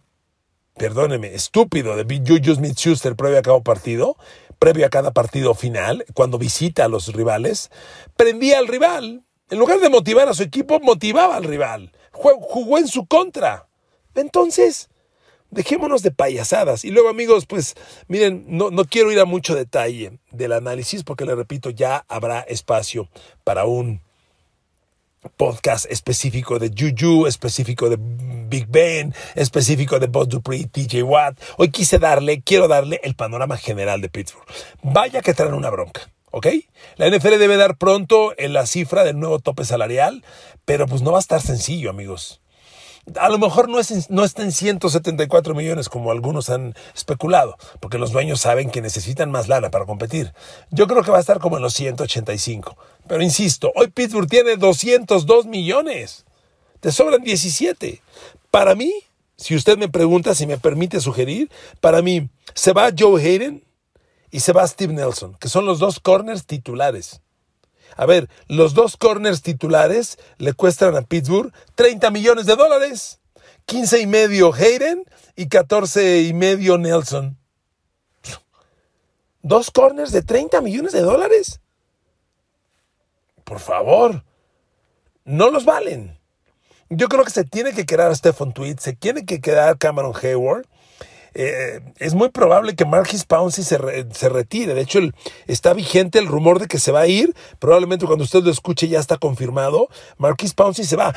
perdóneme, 0.76 1.34
estúpido 1.34 1.96
de 1.96 2.04
Juju 2.18 2.56
Smith-Schuster 2.56 3.16
previo 3.16 3.38
a 3.38 3.42
cada 3.42 3.60
partido, 3.60 4.16
previo 4.58 4.86
a 4.86 4.90
cada 4.90 5.12
partido 5.12 5.54
final, 5.54 6.04
cuando 6.14 6.38
visita 6.38 6.84
a 6.84 6.88
los 6.88 7.12
rivales, 7.12 7.70
prendía 8.16 8.58
al 8.58 8.68
rival. 8.68 9.24
En 9.50 9.58
lugar 9.58 9.80
de 9.80 9.90
motivar 9.90 10.28
a 10.28 10.34
su 10.34 10.42
equipo, 10.42 10.80
motivaba 10.80 11.36
al 11.36 11.44
rival. 11.44 11.92
Jugó 12.12 12.78
en 12.78 12.88
su 12.88 13.06
contra. 13.06 13.68
Entonces, 14.14 14.88
dejémonos 15.50 16.02
de 16.02 16.10
payasadas. 16.10 16.84
Y 16.84 16.90
luego, 16.90 17.08
amigos, 17.08 17.46
pues 17.46 17.74
miren, 18.08 18.44
no, 18.48 18.70
no 18.70 18.84
quiero 18.84 19.12
ir 19.12 19.20
a 19.20 19.24
mucho 19.24 19.54
detalle 19.54 20.18
del 20.32 20.52
análisis 20.52 21.04
porque, 21.04 21.24
le 21.24 21.34
repito, 21.34 21.70
ya 21.70 22.04
habrá 22.08 22.40
espacio 22.40 23.08
para 23.44 23.64
un 23.64 24.03
podcast 25.36 25.86
específico 25.90 26.58
de 26.58 26.70
Juju, 26.76 27.26
específico 27.26 27.88
de 27.88 27.98
Big 27.98 28.66
Ben, 28.68 29.14
específico 29.34 29.98
de 29.98 30.06
Buzz 30.06 30.28
Dupree, 30.28 30.66
TJ 30.66 31.02
Watt. 31.02 31.40
Hoy 31.56 31.70
quise 31.70 31.98
darle, 31.98 32.42
quiero 32.42 32.68
darle 32.68 33.00
el 33.02 33.14
panorama 33.14 33.56
general 33.56 34.00
de 34.00 34.08
Pittsburgh. 34.08 34.46
Vaya 34.82 35.22
que 35.22 35.34
traen 35.34 35.54
una 35.54 35.70
bronca. 35.70 36.02
¿ok? 36.30 36.48
La 36.96 37.08
NFL 37.08 37.38
debe 37.38 37.56
dar 37.56 37.76
pronto 37.76 38.34
en 38.36 38.52
la 38.52 38.66
cifra 38.66 39.04
del 39.04 39.18
nuevo 39.18 39.38
tope 39.38 39.64
salarial, 39.64 40.24
pero 40.64 40.86
pues 40.86 41.00
no 41.02 41.12
va 41.12 41.18
a 41.18 41.20
estar 41.20 41.40
sencillo, 41.40 41.90
amigos. 41.90 42.40
A 43.20 43.28
lo 43.28 43.38
mejor 43.38 43.68
no, 43.68 43.78
es, 43.78 44.10
no 44.10 44.24
está 44.24 44.42
en 44.42 44.52
174 44.52 45.54
millones 45.54 45.88
como 45.88 46.10
algunos 46.10 46.48
han 46.48 46.74
especulado, 46.94 47.56
porque 47.80 47.98
los 47.98 48.12
dueños 48.12 48.40
saben 48.40 48.70
que 48.70 48.80
necesitan 48.80 49.30
más 49.30 49.48
lana 49.48 49.70
para 49.70 49.84
competir. 49.84 50.32
Yo 50.70 50.86
creo 50.86 51.02
que 51.02 51.10
va 51.10 51.18
a 51.18 51.20
estar 51.20 51.38
como 51.38 51.56
en 51.56 51.62
los 51.62 51.74
185. 51.74 52.76
Pero 53.06 53.22
insisto, 53.22 53.72
hoy 53.74 53.88
Pittsburgh 53.88 54.28
tiene 54.28 54.56
202 54.56 55.46
millones. 55.46 56.24
Te 56.80 56.92
sobran 56.92 57.22
17. 57.22 58.02
Para 58.50 58.74
mí, 58.74 58.92
si 59.36 59.54
usted 59.54 59.76
me 59.76 59.88
pregunta, 59.88 60.34
si 60.34 60.46
me 60.46 60.58
permite 60.58 61.00
sugerir, 61.00 61.50
para 61.80 62.02
mí 62.02 62.30
se 62.54 62.72
va 62.72 62.92
Joe 62.96 63.20
Hayden 63.20 63.64
y 64.30 64.40
se 64.40 64.52
va 64.52 64.66
Steve 64.66 64.92
Nelson, 64.92 65.36
que 65.38 65.48
son 65.48 65.66
los 65.66 65.78
dos 65.78 66.00
corners 66.00 66.46
titulares. 66.46 67.20
A 67.96 68.06
ver, 68.06 68.28
los 68.48 68.74
dos 68.74 68.96
corners 68.96 69.42
titulares 69.42 70.18
le 70.38 70.52
cuestan 70.52 70.96
a 70.96 71.02
Pittsburgh 71.02 71.52
30 71.74 72.10
millones 72.10 72.46
de 72.46 72.56
dólares. 72.56 73.20
15 73.66 74.00
y 74.00 74.06
medio 74.06 74.52
Hayden 74.52 75.04
y 75.36 75.48
14 75.48 76.22
y 76.22 76.32
medio 76.34 76.78
Nelson. 76.78 77.38
¿Dos 79.42 79.70
corners 79.70 80.12
de 80.12 80.22
30 80.22 80.60
millones 80.60 80.92
de 80.92 81.00
dólares? 81.00 81.60
Por 83.44 83.60
favor, 83.60 84.24
no 85.24 85.50
los 85.50 85.64
valen. 85.64 86.18
Yo 86.88 87.08
creo 87.08 87.24
que 87.24 87.30
se 87.30 87.44
tiene 87.44 87.72
que 87.72 87.86
quedar 87.86 88.14
Stephen 88.16 88.52
Tweed, 88.52 88.78
se 88.78 88.94
tiene 88.94 89.24
que 89.24 89.40
quedar 89.40 89.78
Cameron 89.78 90.14
Hayward 90.22 90.66
eh, 91.34 91.80
es 91.98 92.14
muy 92.14 92.30
probable 92.30 92.76
que 92.76 92.84
Marquis 92.84 93.24
Pouncey 93.24 93.64
se, 93.64 93.78
se, 94.12 94.28
retire. 94.28 94.74
De 94.74 94.80
hecho, 94.80 95.00
está 95.46 95.72
vigente 95.72 96.18
el 96.18 96.26
rumor 96.26 96.60
de 96.60 96.68
que 96.68 96.78
se 96.78 96.92
va 96.92 97.00
a 97.00 97.06
ir. 97.06 97.34
Probablemente 97.58 98.06
cuando 98.06 98.24
usted 98.24 98.42
lo 98.42 98.50
escuche 98.50 98.88
ya 98.88 99.00
está 99.00 99.16
confirmado. 99.18 99.88
Marquis 100.16 100.54
Pouncey 100.54 100.84
se 100.84 100.96
va. 100.96 101.14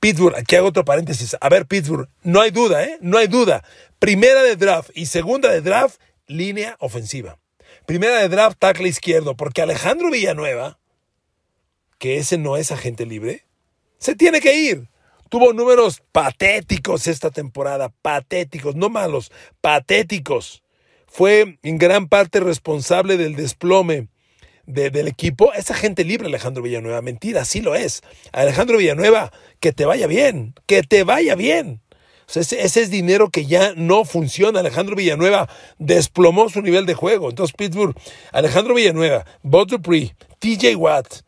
Pittsburgh, 0.00 0.36
aquí 0.36 0.56
hago 0.56 0.68
otro 0.68 0.84
paréntesis. 0.84 1.36
A 1.40 1.48
ver, 1.48 1.66
Pittsburgh, 1.66 2.08
no 2.22 2.40
hay 2.40 2.50
duda, 2.50 2.84
¿eh? 2.84 2.98
No 3.00 3.18
hay 3.18 3.26
duda. 3.26 3.64
Primera 3.98 4.42
de 4.42 4.56
draft 4.56 4.90
y 4.94 5.06
segunda 5.06 5.50
de 5.50 5.60
draft, 5.60 6.00
línea 6.26 6.76
ofensiva. 6.78 7.38
Primera 7.84 8.20
de 8.20 8.28
draft, 8.28 8.58
tackle 8.58 8.88
izquierdo, 8.88 9.36
porque 9.36 9.62
Alejandro 9.62 10.10
Villanueva, 10.10 10.78
que 11.98 12.18
ese 12.18 12.38
no 12.38 12.56
es 12.56 12.70
agente 12.70 13.06
libre, 13.06 13.44
se 13.98 14.14
tiene 14.14 14.40
que 14.40 14.54
ir. 14.54 14.88
Tuvo 15.28 15.52
números 15.52 16.02
patéticos 16.12 17.06
esta 17.06 17.30
temporada, 17.30 17.92
patéticos, 18.02 18.76
no 18.76 18.88
malos, 18.88 19.30
patéticos. 19.60 20.62
Fue 21.06 21.58
en 21.62 21.78
gran 21.78 22.08
parte 22.08 22.40
responsable 22.40 23.16
del 23.16 23.36
desplome 23.36 24.08
del 24.68 25.08
equipo. 25.08 25.52
Esa 25.54 25.74
gente 25.74 26.04
libre, 26.04 26.28
Alejandro 26.28 26.62
Villanueva. 26.62 27.02
Mentira, 27.02 27.44
sí 27.44 27.60
lo 27.60 27.74
es. 27.74 28.02
Alejandro 28.32 28.78
Villanueva, 28.78 29.32
que 29.60 29.72
te 29.72 29.84
vaya 29.86 30.06
bien, 30.06 30.54
que 30.66 30.82
te 30.82 31.04
vaya 31.04 31.34
bien. 31.34 31.80
ese, 32.34 32.62
es 32.62 32.90
dinero 32.90 33.30
que 33.30 33.46
ya 33.46 33.72
no 33.74 34.04
funciona. 34.04 34.60
Alejandro 34.60 34.96
Villanueva 34.96 35.48
desplomó 35.78 36.50
su 36.50 36.60
nivel 36.60 36.86
de 36.86 36.94
juego. 36.94 37.30
Entonces, 37.30 37.56
Pittsburgh, 37.56 37.96
Alejandro 38.32 38.74
Villanueva, 38.74 39.24
Bob 39.42 39.68
Dupree, 39.68 40.14
TJ 40.38 40.76
Watt, 40.76 41.22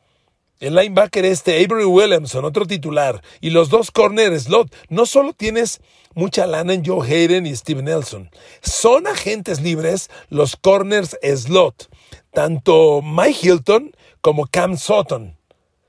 el 0.60 0.74
linebacker 0.74 1.24
este, 1.24 1.64
Avery 1.64 1.84
Williamson, 1.84 2.44
otro 2.44 2.66
titular, 2.66 3.22
y 3.40 3.50
los 3.50 3.70
dos 3.70 3.90
corner 3.90 4.38
slot, 4.38 4.72
no 4.88 5.06
solo 5.06 5.32
tienes 5.32 5.80
mucha 6.14 6.46
lana 6.46 6.74
en 6.74 6.84
Joe 6.84 7.06
Hayden 7.06 7.46
y 7.46 7.56
Steve 7.56 7.82
Nelson, 7.82 8.30
son 8.60 9.06
agentes 9.06 9.60
libres 9.60 10.10
los 10.28 10.56
corners 10.56 11.16
slot, 11.22 11.88
tanto 12.32 13.00
Mike 13.02 13.38
Hilton 13.42 13.92
como 14.20 14.46
Cam 14.46 14.76
Sutton. 14.76 15.36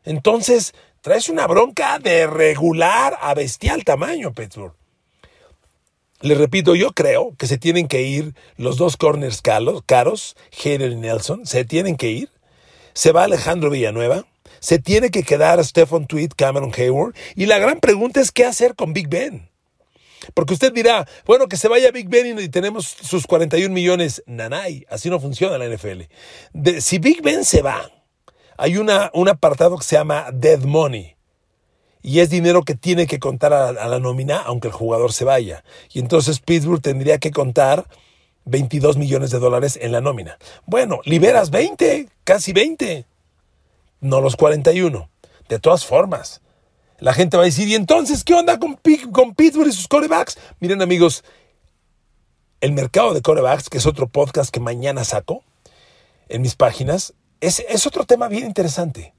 Entonces, 0.06 0.74
traes 1.02 1.28
una 1.28 1.48
bronca 1.48 2.00
de 2.00 2.26
regular 2.26 3.18
a 3.22 3.34
bestial 3.34 3.84
tamaño, 3.84 4.34
Pittsburgh. 4.34 4.74
Le 6.22 6.36
repito, 6.36 6.76
yo 6.76 6.92
creo 6.92 7.36
que 7.38 7.48
se 7.48 7.58
tienen 7.58 7.88
que 7.88 8.04
ir 8.04 8.36
los 8.56 8.78
dos 8.78 8.96
corners 8.96 9.42
caros, 9.42 10.36
Hayden 10.64 10.92
y 10.92 10.96
Nelson, 10.96 11.46
se 11.46 11.66
tienen 11.66 11.98
que 11.98 12.12
ir. 12.12 12.30
Se 12.94 13.12
va 13.12 13.24
Alejandro 13.24 13.70
Villanueva 13.70 14.26
se 14.62 14.78
tiene 14.78 15.10
que 15.10 15.24
quedar 15.24 15.64
Stephen 15.66 16.06
Tweed, 16.06 16.32
Cameron 16.38 16.72
Hayward. 16.78 17.16
Y 17.36 17.48
la 17.48 17.58
gran 17.58 17.80
pregunta 17.80 18.22
es 18.22 18.32
qué 18.32 18.46
hacer 18.46 18.76
con 18.76 18.94
Big 18.94 19.10
Ben. 19.10 19.50
Porque 20.36 20.54
usted 20.54 20.72
dirá, 20.72 21.08
bueno, 21.26 21.48
que 21.48 21.58
se 21.58 21.68
vaya 21.68 21.92
Big 21.92 22.08
Ben 22.08 22.40
y 22.40 22.48
tenemos 22.48 22.86
sus 22.86 23.26
41 23.26 23.74
millones. 23.74 24.24
Nanay, 24.28 24.86
así 24.88 25.10
no 25.10 25.20
funciona 25.20 25.58
la 25.58 25.68
NFL. 25.68 26.04
si 26.80 27.00
Big 27.00 27.24
Ben 27.24 27.44
se 27.44 27.64
va, 27.64 27.90
hay 28.56 28.78
una, 28.78 29.10
un 29.16 29.30
apartado 29.30 29.78
que 29.78 29.84
se 29.84 29.96
llama 29.96 30.28
Dead 30.32 30.60
Money. 30.60 31.16
Y 32.04 32.20
es 32.20 32.30
dinero 32.30 32.62
que 32.62 32.76
tiene 32.76 33.08
que 33.08 33.20
contar 33.20 33.54
a, 33.54 33.70
a 33.70 33.88
la 33.88 34.00
nómina 34.00 34.38
aunque 34.38 34.68
el 34.68 34.74
jugador 34.74 35.12
se 35.12 35.26
vaya. 35.26 35.64
Y 35.92 36.00
entonces 36.00 36.40
Pittsburgh 36.40 36.82
tendría 36.82 37.18
que 37.18 37.32
contar 37.32 37.88
22 38.46 38.98
millones 38.98 39.32
de 39.32 39.40
dólares 39.40 39.80
en 39.82 39.92
la 39.92 40.02
nómina. 40.02 40.38
Bueno, 40.68 41.02
liberas 41.04 41.50
20, 41.50 42.10
casi 42.24 42.54
20 42.54 43.11
no 44.02 44.20
los 44.20 44.36
41. 44.36 45.10
De 45.48 45.60
todas 45.60 45.86
formas, 45.86 46.42
la 47.00 47.14
gente 47.14 47.38
va 47.38 47.44
a 47.44 47.46
decir, 47.46 47.68
¿y 47.68 47.76
entonces 47.76 48.24
qué 48.24 48.34
onda 48.34 48.60
con, 48.60 48.80
con 49.12 49.34
Pittsburgh 49.34 49.70
y 49.70 49.74
sus 49.74 49.88
corebacks? 49.88 50.38
Miren 50.60 50.82
amigos, 50.82 51.24
el 52.60 52.74
mercado 52.74 53.14
de 53.14 53.22
corebacks, 53.22 53.70
que 53.70 53.78
es 53.78 53.86
otro 53.86 54.08
podcast 54.08 54.52
que 54.52 54.60
mañana 54.60 55.04
saco 55.04 55.44
en 56.30 56.42
mis 56.42 56.56
páginas, 56.56 57.14
es, 57.40 57.64
es 57.68 57.88
otro 57.88 58.06
tema 58.06 58.28
bien 58.28 58.46
interesante. 58.46 59.14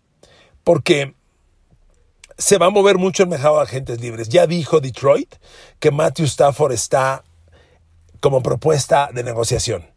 Porque 0.62 1.14
se 2.38 2.58
va 2.58 2.66
a 2.66 2.70
mover 2.70 2.98
mucho 2.98 3.24
el 3.24 3.28
mercado 3.28 3.56
de 3.56 3.62
agentes 3.62 4.00
libres. 4.00 4.28
Ya 4.28 4.46
dijo 4.46 4.80
Detroit 4.80 5.34
que 5.78 5.90
Matthew 5.90 6.26
Stafford 6.26 6.72
está 6.72 7.24
como 8.20 8.42
propuesta 8.42 9.10
de 9.12 9.24
negociación. 9.24 9.90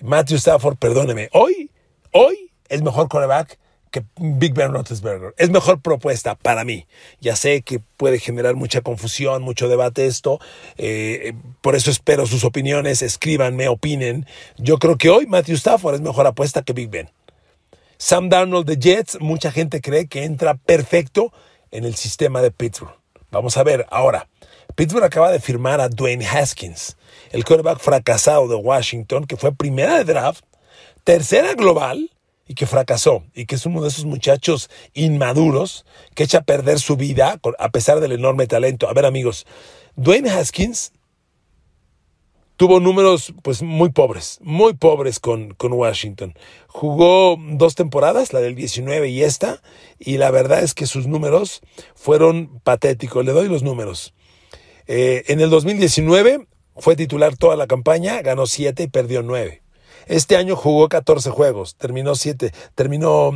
Matthew 0.00 0.36
Stafford, 0.36 0.76
perdóneme, 0.76 1.28
hoy, 1.32 1.72
hoy 2.12 2.52
es 2.68 2.82
mejor 2.82 3.08
coreback 3.08 3.58
que 3.90 4.04
Big 4.16 4.54
Ben 4.54 4.72
Roethlisberger. 4.72 5.34
Es 5.36 5.50
mejor 5.50 5.80
propuesta 5.80 6.34
para 6.34 6.64
mí. 6.64 6.86
Ya 7.20 7.36
sé 7.36 7.62
que 7.62 7.80
puede 7.96 8.18
generar 8.18 8.54
mucha 8.54 8.80
confusión, 8.80 9.42
mucho 9.42 9.68
debate 9.68 10.06
esto. 10.06 10.40
Eh, 10.76 11.34
por 11.60 11.74
eso 11.74 11.90
espero 11.90 12.26
sus 12.26 12.44
opiniones. 12.44 13.02
Escríbanme, 13.02 13.68
opinen. 13.68 14.26
Yo 14.56 14.78
creo 14.78 14.96
que 14.96 15.10
hoy 15.10 15.26
Matthew 15.26 15.56
Stafford 15.56 15.96
es 15.96 16.00
mejor 16.00 16.26
apuesta 16.26 16.62
que 16.62 16.72
Big 16.72 16.90
Ben. 16.90 17.10
Sam 17.96 18.28
Darnold 18.28 18.66
de 18.66 18.76
Jets, 18.76 19.20
mucha 19.20 19.50
gente 19.50 19.80
cree 19.80 20.06
que 20.06 20.22
entra 20.22 20.54
perfecto 20.54 21.32
en 21.72 21.84
el 21.84 21.96
sistema 21.96 22.40
de 22.40 22.52
Pittsburgh. 22.52 22.94
Vamos 23.30 23.56
a 23.56 23.64
ver 23.64 23.86
ahora. 23.90 24.28
Pittsburgh 24.76 25.04
acaba 25.04 25.32
de 25.32 25.40
firmar 25.40 25.80
a 25.80 25.88
Dwayne 25.88 26.24
Haskins, 26.24 26.96
el 27.32 27.44
quarterback 27.44 27.80
fracasado 27.80 28.46
de 28.46 28.54
Washington, 28.54 29.26
que 29.26 29.36
fue 29.36 29.52
primera 29.52 29.98
de 29.98 30.04
draft, 30.04 30.44
tercera 31.02 31.54
global 31.54 32.10
y 32.48 32.54
que 32.54 32.66
fracasó, 32.66 33.22
y 33.34 33.44
que 33.46 33.54
es 33.54 33.66
uno 33.66 33.82
de 33.82 33.88
esos 33.88 34.06
muchachos 34.06 34.70
inmaduros 34.94 35.84
que 36.14 36.24
echa 36.24 36.38
a 36.38 36.42
perder 36.42 36.80
su 36.80 36.96
vida 36.96 37.38
a 37.58 37.68
pesar 37.68 38.00
del 38.00 38.12
enorme 38.12 38.46
talento. 38.46 38.88
A 38.88 38.94
ver 38.94 39.04
amigos, 39.04 39.46
Dwayne 39.96 40.30
Haskins 40.30 40.92
tuvo 42.56 42.80
números 42.80 43.34
pues 43.42 43.62
muy 43.62 43.90
pobres, 43.90 44.38
muy 44.42 44.72
pobres 44.72 45.20
con, 45.20 45.54
con, 45.54 45.72
Washington. 45.74 46.34
Jugó 46.66 47.36
dos 47.38 47.74
temporadas, 47.76 48.32
la 48.32 48.40
del 48.40 48.56
19 48.56 49.08
y 49.10 49.22
esta, 49.22 49.62
y 49.98 50.16
la 50.16 50.30
verdad 50.30 50.62
es 50.62 50.74
que 50.74 50.86
sus 50.86 51.06
números 51.06 51.60
fueron 51.94 52.60
patéticos. 52.64 53.24
Le 53.24 53.32
doy 53.32 53.48
los 53.48 53.62
números. 53.62 54.14
Eh, 54.86 55.24
en 55.28 55.40
el 55.40 55.50
2019 55.50 56.46
fue 56.76 56.96
titular 56.96 57.36
toda 57.36 57.56
la 57.56 57.66
campaña, 57.66 58.22
ganó 58.22 58.46
7 58.46 58.84
y 58.84 58.88
perdió 58.88 59.22
9. 59.22 59.62
Este 60.08 60.36
año 60.36 60.56
jugó 60.56 60.88
14 60.88 61.30
juegos, 61.30 61.76
terminó 61.76 62.14
7, 62.14 62.52
terminó, 62.74 63.30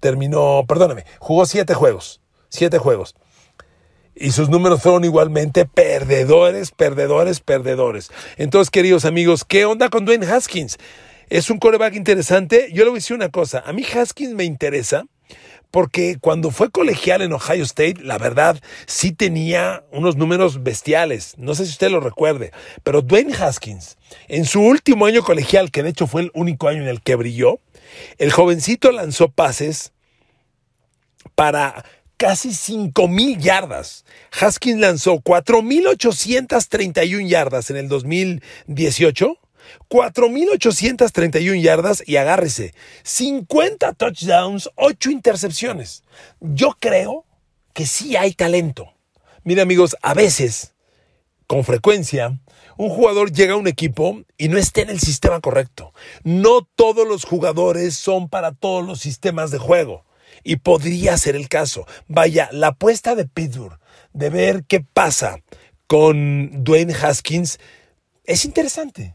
terminó, 0.00 0.64
perdóname, 0.68 1.04
jugó 1.18 1.46
7 1.46 1.72
juegos, 1.74 2.20
7 2.50 2.78
juegos. 2.78 3.16
Y 4.14 4.30
sus 4.30 4.48
números 4.48 4.82
fueron 4.82 5.04
igualmente 5.04 5.64
perdedores, 5.64 6.70
perdedores, 6.70 7.40
perdedores. 7.40 8.10
Entonces, 8.36 8.70
queridos 8.70 9.06
amigos, 9.06 9.44
¿qué 9.44 9.64
onda 9.64 9.88
con 9.88 10.04
Dwayne 10.04 10.26
Haskins? 10.26 10.78
Es 11.28 11.50
un 11.50 11.58
coreback 11.58 11.94
interesante. 11.94 12.68
Yo 12.70 12.84
le 12.84 12.90
voy 12.90 12.98
a 12.98 13.00
decir 13.00 13.16
una 13.16 13.30
cosa. 13.30 13.64
A 13.66 13.72
mí 13.72 13.82
Haskins 13.82 14.34
me 14.34 14.44
interesa 14.44 15.06
porque 15.74 16.18
cuando 16.20 16.52
fue 16.52 16.70
colegial 16.70 17.20
en 17.20 17.32
Ohio 17.32 17.64
State, 17.64 17.96
la 18.00 18.16
verdad 18.16 18.62
sí 18.86 19.10
tenía 19.10 19.82
unos 19.90 20.14
números 20.14 20.62
bestiales. 20.62 21.34
No 21.36 21.56
sé 21.56 21.66
si 21.66 21.72
usted 21.72 21.90
lo 21.90 21.98
recuerde, 21.98 22.52
pero 22.84 23.02
Dwayne 23.02 23.34
Haskins, 23.34 23.98
en 24.28 24.44
su 24.44 24.60
último 24.60 25.06
año 25.06 25.24
colegial, 25.24 25.72
que 25.72 25.82
de 25.82 25.88
hecho 25.88 26.06
fue 26.06 26.22
el 26.22 26.30
único 26.32 26.68
año 26.68 26.82
en 26.82 26.86
el 26.86 27.02
que 27.02 27.16
brilló, 27.16 27.58
el 28.18 28.30
jovencito 28.30 28.92
lanzó 28.92 29.32
pases 29.32 29.92
para 31.34 31.84
casi 32.18 32.50
5.000 32.50 33.38
yardas. 33.38 34.04
Haskins 34.30 34.78
lanzó 34.78 35.16
4.831 35.16 37.26
yardas 37.26 37.70
en 37.70 37.78
el 37.78 37.88
2018 37.88 39.38
4.831 39.88 41.60
yardas 41.60 42.02
y 42.06 42.16
agárrese, 42.16 42.74
50 43.02 43.92
touchdowns, 43.94 44.70
8 44.76 45.10
intercepciones. 45.10 46.02
Yo 46.40 46.76
creo 46.78 47.24
que 47.72 47.86
sí 47.86 48.16
hay 48.16 48.32
talento. 48.32 48.92
Mira 49.42 49.62
amigos, 49.62 49.96
a 50.02 50.14
veces, 50.14 50.74
con 51.46 51.64
frecuencia, 51.64 52.38
un 52.76 52.88
jugador 52.88 53.32
llega 53.32 53.54
a 53.54 53.58
un 53.58 53.68
equipo 53.68 54.22
y 54.38 54.48
no 54.48 54.58
está 54.58 54.80
en 54.80 54.90
el 54.90 55.00
sistema 55.00 55.40
correcto. 55.40 55.92
No 56.22 56.66
todos 56.74 57.06
los 57.06 57.24
jugadores 57.24 57.94
son 57.94 58.28
para 58.28 58.52
todos 58.52 58.84
los 58.84 59.00
sistemas 59.00 59.50
de 59.50 59.58
juego. 59.58 60.04
Y 60.42 60.56
podría 60.56 61.16
ser 61.16 61.36
el 61.36 61.48
caso. 61.48 61.86
Vaya, 62.08 62.48
la 62.52 62.68
apuesta 62.68 63.14
de 63.14 63.26
Pittsburgh 63.26 63.78
de 64.12 64.30
ver 64.30 64.64
qué 64.66 64.80
pasa 64.80 65.38
con 65.86 66.64
Dwayne 66.64 66.94
Haskins 66.94 67.58
es 68.24 68.44
interesante. 68.44 69.14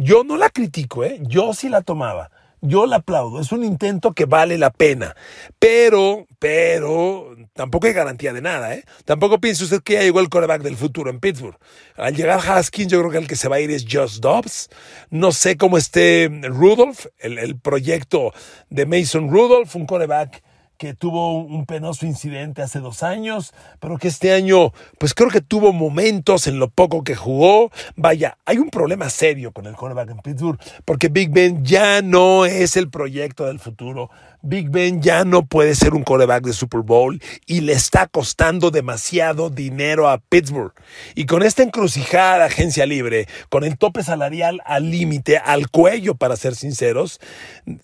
Yo 0.00 0.22
no 0.22 0.36
la 0.36 0.48
critico, 0.48 1.02
¿eh? 1.02 1.18
yo 1.22 1.52
sí 1.54 1.68
la 1.68 1.82
tomaba. 1.82 2.30
Yo 2.60 2.86
la 2.86 2.96
aplaudo, 2.96 3.40
es 3.40 3.50
un 3.50 3.64
intento 3.64 4.12
que 4.12 4.26
vale 4.26 4.58
la 4.58 4.70
pena. 4.70 5.16
Pero, 5.58 6.26
pero, 6.38 7.36
tampoco 7.52 7.88
hay 7.88 7.92
garantía 7.92 8.32
de 8.32 8.40
nada, 8.40 8.74
¿eh? 8.74 8.84
Tampoco 9.04 9.40
piense 9.40 9.64
usted 9.64 9.82
que 9.82 9.94
ya 9.94 10.02
llegó 10.02 10.20
el 10.20 10.28
coreback 10.28 10.62
del 10.62 10.76
futuro 10.76 11.10
en 11.10 11.18
Pittsburgh. 11.18 11.56
Al 11.96 12.14
llegar 12.14 12.40
Haskins, 12.40 12.90
yo 12.90 13.00
creo 13.00 13.10
que 13.10 13.18
el 13.18 13.26
que 13.26 13.36
se 13.36 13.48
va 13.48 13.56
a 13.56 13.60
ir 13.60 13.72
es 13.72 13.86
Josh 13.88 14.20
Dobbs. 14.20 14.70
No 15.10 15.32
sé 15.32 15.56
cómo 15.56 15.78
esté 15.78 16.28
Rudolph, 16.44 17.06
el, 17.18 17.38
el 17.38 17.58
proyecto 17.58 18.32
de 18.70 18.86
Mason 18.86 19.30
Rudolph, 19.30 19.74
un 19.74 19.86
coreback 19.86 20.42
que 20.78 20.94
tuvo 20.94 21.38
un 21.38 21.66
penoso 21.66 22.06
incidente 22.06 22.62
hace 22.62 22.78
dos 22.78 23.02
años, 23.02 23.52
pero 23.80 23.98
que 23.98 24.06
este 24.06 24.32
año, 24.32 24.72
pues 24.98 25.12
creo 25.12 25.28
que 25.28 25.40
tuvo 25.40 25.72
momentos 25.72 26.46
en 26.46 26.60
lo 26.60 26.70
poco 26.70 27.02
que 27.02 27.16
jugó. 27.16 27.72
Vaya, 27.96 28.38
hay 28.46 28.58
un 28.58 28.70
problema 28.70 29.10
serio 29.10 29.50
con 29.52 29.66
el 29.66 29.74
cornerback 29.74 30.10
en 30.10 30.18
Pittsburgh, 30.18 30.58
porque 30.84 31.08
Big 31.08 31.30
Ben 31.30 31.64
ya 31.64 32.00
no 32.00 32.46
es 32.46 32.76
el 32.76 32.90
proyecto 32.90 33.46
del 33.46 33.58
futuro. 33.58 34.08
Big 34.40 34.70
Ben 34.70 35.02
ya 35.02 35.24
no 35.24 35.46
puede 35.46 35.74
ser 35.74 35.94
un 35.94 36.04
coreback 36.04 36.44
de 36.44 36.52
Super 36.52 36.82
Bowl 36.82 37.20
y 37.44 37.60
le 37.62 37.72
está 37.72 38.06
costando 38.06 38.70
demasiado 38.70 39.50
dinero 39.50 40.08
a 40.08 40.18
Pittsburgh. 40.18 40.72
Y 41.16 41.26
con 41.26 41.42
esta 41.42 41.64
encrucijada 41.64 42.44
agencia 42.44 42.86
libre, 42.86 43.26
con 43.48 43.64
el 43.64 43.76
tope 43.76 44.04
salarial 44.04 44.60
al 44.64 44.92
límite, 44.92 45.38
al 45.38 45.70
cuello, 45.70 46.14
para 46.14 46.36
ser 46.36 46.54
sinceros, 46.54 47.20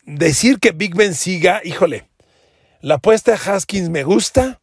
decir 0.07 0.61
que 0.61 0.71
Big 0.71 0.95
Ben 0.95 1.15
siga, 1.15 1.61
híjole, 1.65 2.05
la 2.85 2.97
apuesta 2.97 3.33
de 3.33 3.39
Haskins 3.39 3.89
me 3.89 4.05
gusta. 4.05 4.61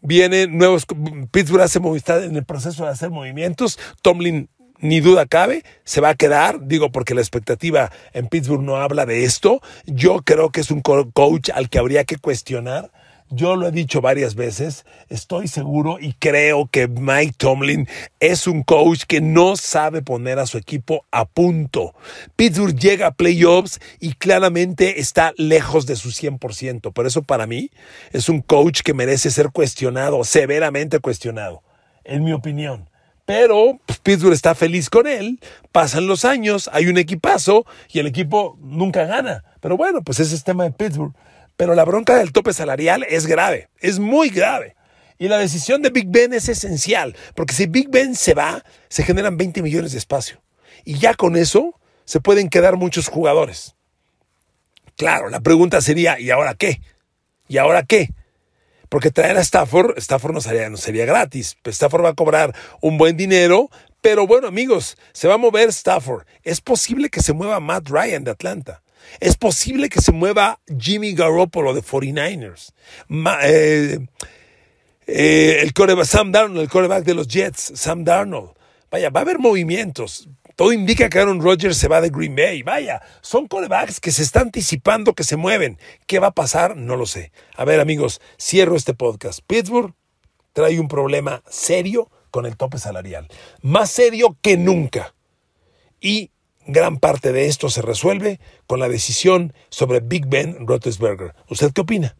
Viene 0.00 0.48
nuevos. 0.48 0.84
Pittsburgh 1.30 1.62
hace 1.62 1.80
está 1.94 2.24
en 2.24 2.34
el 2.34 2.44
proceso 2.44 2.84
de 2.84 2.90
hacer 2.90 3.10
movimientos. 3.10 3.78
Tomlin, 4.02 4.48
ni 4.80 4.98
duda 4.98 5.26
cabe, 5.26 5.62
se 5.84 6.00
va 6.00 6.08
a 6.08 6.14
quedar. 6.16 6.66
Digo, 6.66 6.90
porque 6.90 7.14
la 7.14 7.20
expectativa 7.20 7.92
en 8.12 8.26
Pittsburgh 8.26 8.62
no 8.62 8.76
habla 8.76 9.06
de 9.06 9.22
esto. 9.22 9.60
Yo 9.84 10.22
creo 10.22 10.50
que 10.50 10.60
es 10.60 10.72
un 10.72 10.80
coach 10.80 11.50
al 11.54 11.68
que 11.68 11.78
habría 11.78 12.02
que 12.04 12.16
cuestionar 12.16 12.90
yo 13.30 13.56
lo 13.56 13.66
he 13.66 13.72
dicho 13.72 14.00
varias 14.00 14.34
veces, 14.34 14.86
estoy 15.08 15.48
seguro 15.48 15.98
y 16.00 16.12
creo 16.14 16.68
que 16.70 16.88
Mike 16.88 17.34
Tomlin 17.36 17.88
es 18.20 18.46
un 18.46 18.62
coach 18.62 19.04
que 19.06 19.20
no 19.20 19.56
sabe 19.56 20.02
poner 20.02 20.38
a 20.38 20.46
su 20.46 20.58
equipo 20.58 21.04
a 21.10 21.24
punto. 21.24 21.94
Pittsburgh 22.36 22.78
llega 22.78 23.08
a 23.08 23.14
playoffs 23.14 23.80
y 24.00 24.14
claramente 24.14 25.00
está 25.00 25.32
lejos 25.36 25.86
de 25.86 25.96
su 25.96 26.10
100%. 26.10 26.92
Por 26.92 27.06
eso 27.06 27.22
para 27.22 27.46
mí 27.46 27.70
es 28.12 28.28
un 28.28 28.42
coach 28.42 28.82
que 28.82 28.94
merece 28.94 29.30
ser 29.30 29.50
cuestionado, 29.50 30.22
severamente 30.24 31.00
cuestionado, 31.00 31.62
en 32.04 32.24
mi 32.24 32.32
opinión. 32.32 32.88
Pero 33.26 33.80
pues, 33.84 33.98
Pittsburgh 33.98 34.32
está 34.32 34.54
feliz 34.54 34.88
con 34.88 35.08
él, 35.08 35.40
pasan 35.72 36.06
los 36.06 36.24
años, 36.24 36.70
hay 36.72 36.86
un 36.86 36.96
equipazo 36.96 37.66
y 37.92 37.98
el 37.98 38.06
equipo 38.06 38.56
nunca 38.60 39.04
gana. 39.04 39.44
Pero 39.60 39.76
bueno, 39.76 40.02
pues 40.02 40.20
ese 40.20 40.36
es 40.36 40.44
tema 40.44 40.62
de 40.62 40.70
Pittsburgh. 40.70 41.12
Pero 41.56 41.74
la 41.74 41.84
bronca 41.84 42.16
del 42.16 42.32
tope 42.32 42.52
salarial 42.52 43.04
es 43.08 43.26
grave, 43.26 43.68
es 43.80 43.98
muy 43.98 44.28
grave. 44.28 44.76
Y 45.18 45.28
la 45.28 45.38
decisión 45.38 45.80
de 45.80 45.90
Big 45.90 46.08
Ben 46.08 46.34
es 46.34 46.48
esencial, 46.48 47.16
porque 47.34 47.54
si 47.54 47.66
Big 47.66 47.88
Ben 47.88 48.14
se 48.14 48.34
va, 48.34 48.62
se 48.88 49.02
generan 49.02 49.36
20 49.36 49.62
millones 49.62 49.92
de 49.92 49.98
espacio. 49.98 50.42
Y 50.84 50.98
ya 50.98 51.14
con 51.14 51.36
eso 51.36 51.80
se 52.04 52.20
pueden 52.20 52.50
quedar 52.50 52.76
muchos 52.76 53.08
jugadores. 53.08 53.74
Claro, 54.96 55.28
la 55.30 55.40
pregunta 55.40 55.80
sería, 55.80 56.20
¿y 56.20 56.30
ahora 56.30 56.54
qué? 56.54 56.80
¿Y 57.48 57.58
ahora 57.58 57.82
qué? 57.82 58.10
Porque 58.88 59.10
traer 59.10 59.36
a 59.36 59.40
Stafford, 59.40 59.98
Stafford 59.98 60.32
no 60.32 60.40
sería, 60.40 60.70
no 60.70 60.76
sería 60.76 61.04
gratis. 61.04 61.56
Stafford 61.64 62.04
va 62.04 62.10
a 62.10 62.14
cobrar 62.14 62.54
un 62.80 62.98
buen 62.98 63.16
dinero, 63.16 63.68
pero 64.00 64.26
bueno, 64.26 64.46
amigos, 64.46 64.96
se 65.12 65.28
va 65.28 65.34
a 65.34 65.38
mover 65.38 65.70
Stafford. 65.70 66.24
Es 66.42 66.60
posible 66.60 67.10
que 67.10 67.20
se 67.20 67.32
mueva 67.32 67.58
Matt 67.60 67.88
Ryan 67.88 68.24
de 68.24 68.30
Atlanta. 68.30 68.82
Es 69.20 69.36
posible 69.36 69.88
que 69.88 70.00
se 70.00 70.12
mueva 70.12 70.60
Jimmy 70.78 71.14
Garoppolo 71.14 71.74
de 71.74 71.82
49ers. 71.82 72.72
Eh, 73.42 73.98
eh, 75.06 75.58
el 75.62 75.72
coreback, 75.72 76.04
Sam 76.04 76.32
Darnold, 76.32 76.60
el 76.60 76.68
coreback 76.68 77.04
de 77.04 77.14
los 77.14 77.28
Jets, 77.28 77.72
Sam 77.74 78.04
Darnold. 78.04 78.50
Vaya, 78.90 79.10
va 79.10 79.20
a 79.20 79.22
haber 79.22 79.38
movimientos. 79.38 80.28
Todo 80.56 80.72
indica 80.72 81.10
que 81.10 81.18
Aaron 81.18 81.42
Rodgers 81.42 81.76
se 81.76 81.86
va 81.86 82.00
de 82.00 82.08
Green 82.08 82.34
Bay. 82.34 82.62
Vaya, 82.62 83.02
son 83.20 83.46
corebacks 83.46 84.00
que 84.00 84.10
se 84.10 84.22
están 84.22 84.44
anticipando 84.44 85.12
que 85.12 85.22
se 85.22 85.36
mueven. 85.36 85.78
¿Qué 86.06 86.18
va 86.18 86.28
a 86.28 86.34
pasar? 86.34 86.76
No 86.76 86.96
lo 86.96 87.04
sé. 87.04 87.30
A 87.56 87.64
ver, 87.66 87.78
amigos, 87.78 88.22
cierro 88.40 88.74
este 88.74 88.94
podcast. 88.94 89.40
Pittsburgh 89.46 89.92
trae 90.54 90.80
un 90.80 90.88
problema 90.88 91.42
serio 91.46 92.10
con 92.30 92.46
el 92.46 92.56
tope 92.56 92.78
salarial. 92.78 93.28
Más 93.60 93.90
serio 93.90 94.38
que 94.40 94.56
nunca. 94.56 95.14
Y 96.00 96.30
Gran 96.68 96.98
parte 96.98 97.32
de 97.32 97.46
esto 97.46 97.70
se 97.70 97.80
resuelve 97.80 98.40
con 98.66 98.80
la 98.80 98.88
decisión 98.88 99.52
sobre 99.68 100.00
Big 100.00 100.26
Ben 100.26 100.66
Roethlisberger. 100.66 101.32
¿Usted 101.48 101.72
qué 101.72 101.82
opina? 101.82 102.16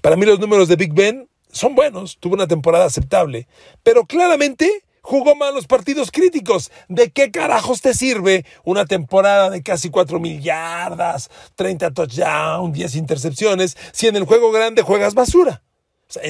Para 0.00 0.16
mí 0.16 0.24
los 0.24 0.40
números 0.40 0.68
de 0.68 0.76
Big 0.76 0.94
Ben 0.94 1.28
son 1.50 1.74
buenos, 1.74 2.16
tuvo 2.18 2.34
una 2.34 2.46
temporada 2.46 2.86
aceptable, 2.86 3.46
pero 3.82 4.06
claramente 4.06 4.84
jugó 5.02 5.34
mal 5.34 5.54
los 5.54 5.66
partidos 5.66 6.10
críticos. 6.10 6.70
¿De 6.88 7.10
qué 7.10 7.30
carajos 7.30 7.82
te 7.82 7.92
sirve 7.92 8.46
una 8.64 8.86
temporada 8.86 9.50
de 9.50 9.62
casi 9.62 9.90
4 9.90 10.18
mil 10.18 10.40
yardas, 10.40 11.28
30 11.56 11.92
touchdowns, 11.92 12.72
10 12.72 12.96
intercepciones, 12.96 13.76
si 13.92 14.06
en 14.06 14.16
el 14.16 14.24
juego 14.24 14.52
grande 14.52 14.80
juegas 14.80 15.12
basura? 15.12 15.62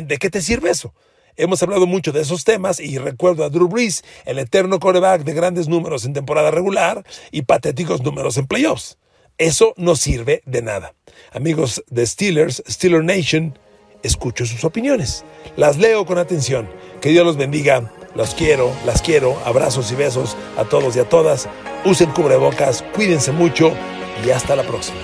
¿De 0.03 0.19
qué 0.19 0.31
te 0.31 0.43
sirve 0.43 0.71
eso? 0.71 0.95
Hemos 1.37 1.63
hablado 1.63 1.87
mucho 1.87 2.13
de 2.13 2.21
esos 2.21 2.45
temas 2.45 2.79
y 2.79 2.99
recuerdo 2.99 3.45
a 3.45 3.49
Drew 3.49 3.69
Brees, 3.69 4.05
el 4.27 4.39
eterno 4.39 4.79
coreback 4.79 5.25
de 5.25 5.33
grandes 5.33 5.69
números 5.69 6.05
en 6.05 6.13
temporada 6.13 6.51
regular 6.51 7.05
y 7.31 7.43
patéticos 7.43 8.03
números 8.03 8.37
en 8.37 8.47
playoffs. 8.47 8.99
Eso 9.39 9.73
no 9.77 9.97
sirve 9.97 10.43
de 10.45 10.63
nada. 10.63 10.95
Amigos 11.33 11.83
de 11.89 12.07
Steelers, 12.07 12.63
Steeler 12.69 13.03
Nation, 13.03 13.59
escucho 14.03 14.45
sus 14.45 14.65
opiniones. 14.65 15.25
Las 15.57 15.79
leo 15.79 16.05
con 16.07 16.19
atención. 16.19 16.69
Que 17.01 17.11
Dios 17.11 17.25
los 17.25 17.37
bendiga. 17.37 17.93
Los 18.15 18.35
quiero, 18.35 18.71
las 18.85 19.01
quiero. 19.01 19.39
Abrazos 19.45 19.91
y 19.91 19.95
besos 19.95 20.37
a 20.57 20.65
todos 20.65 20.97
y 20.97 21.01
a 21.01 21.09
todas. 21.09 21.49
Usen 21.85 22.11
cubrebocas, 22.11 22.85
cuídense 22.95 23.33
mucho 23.33 23.73
y 24.25 24.31
hasta 24.31 24.55
la 24.55 24.65
próxima. 24.65 24.99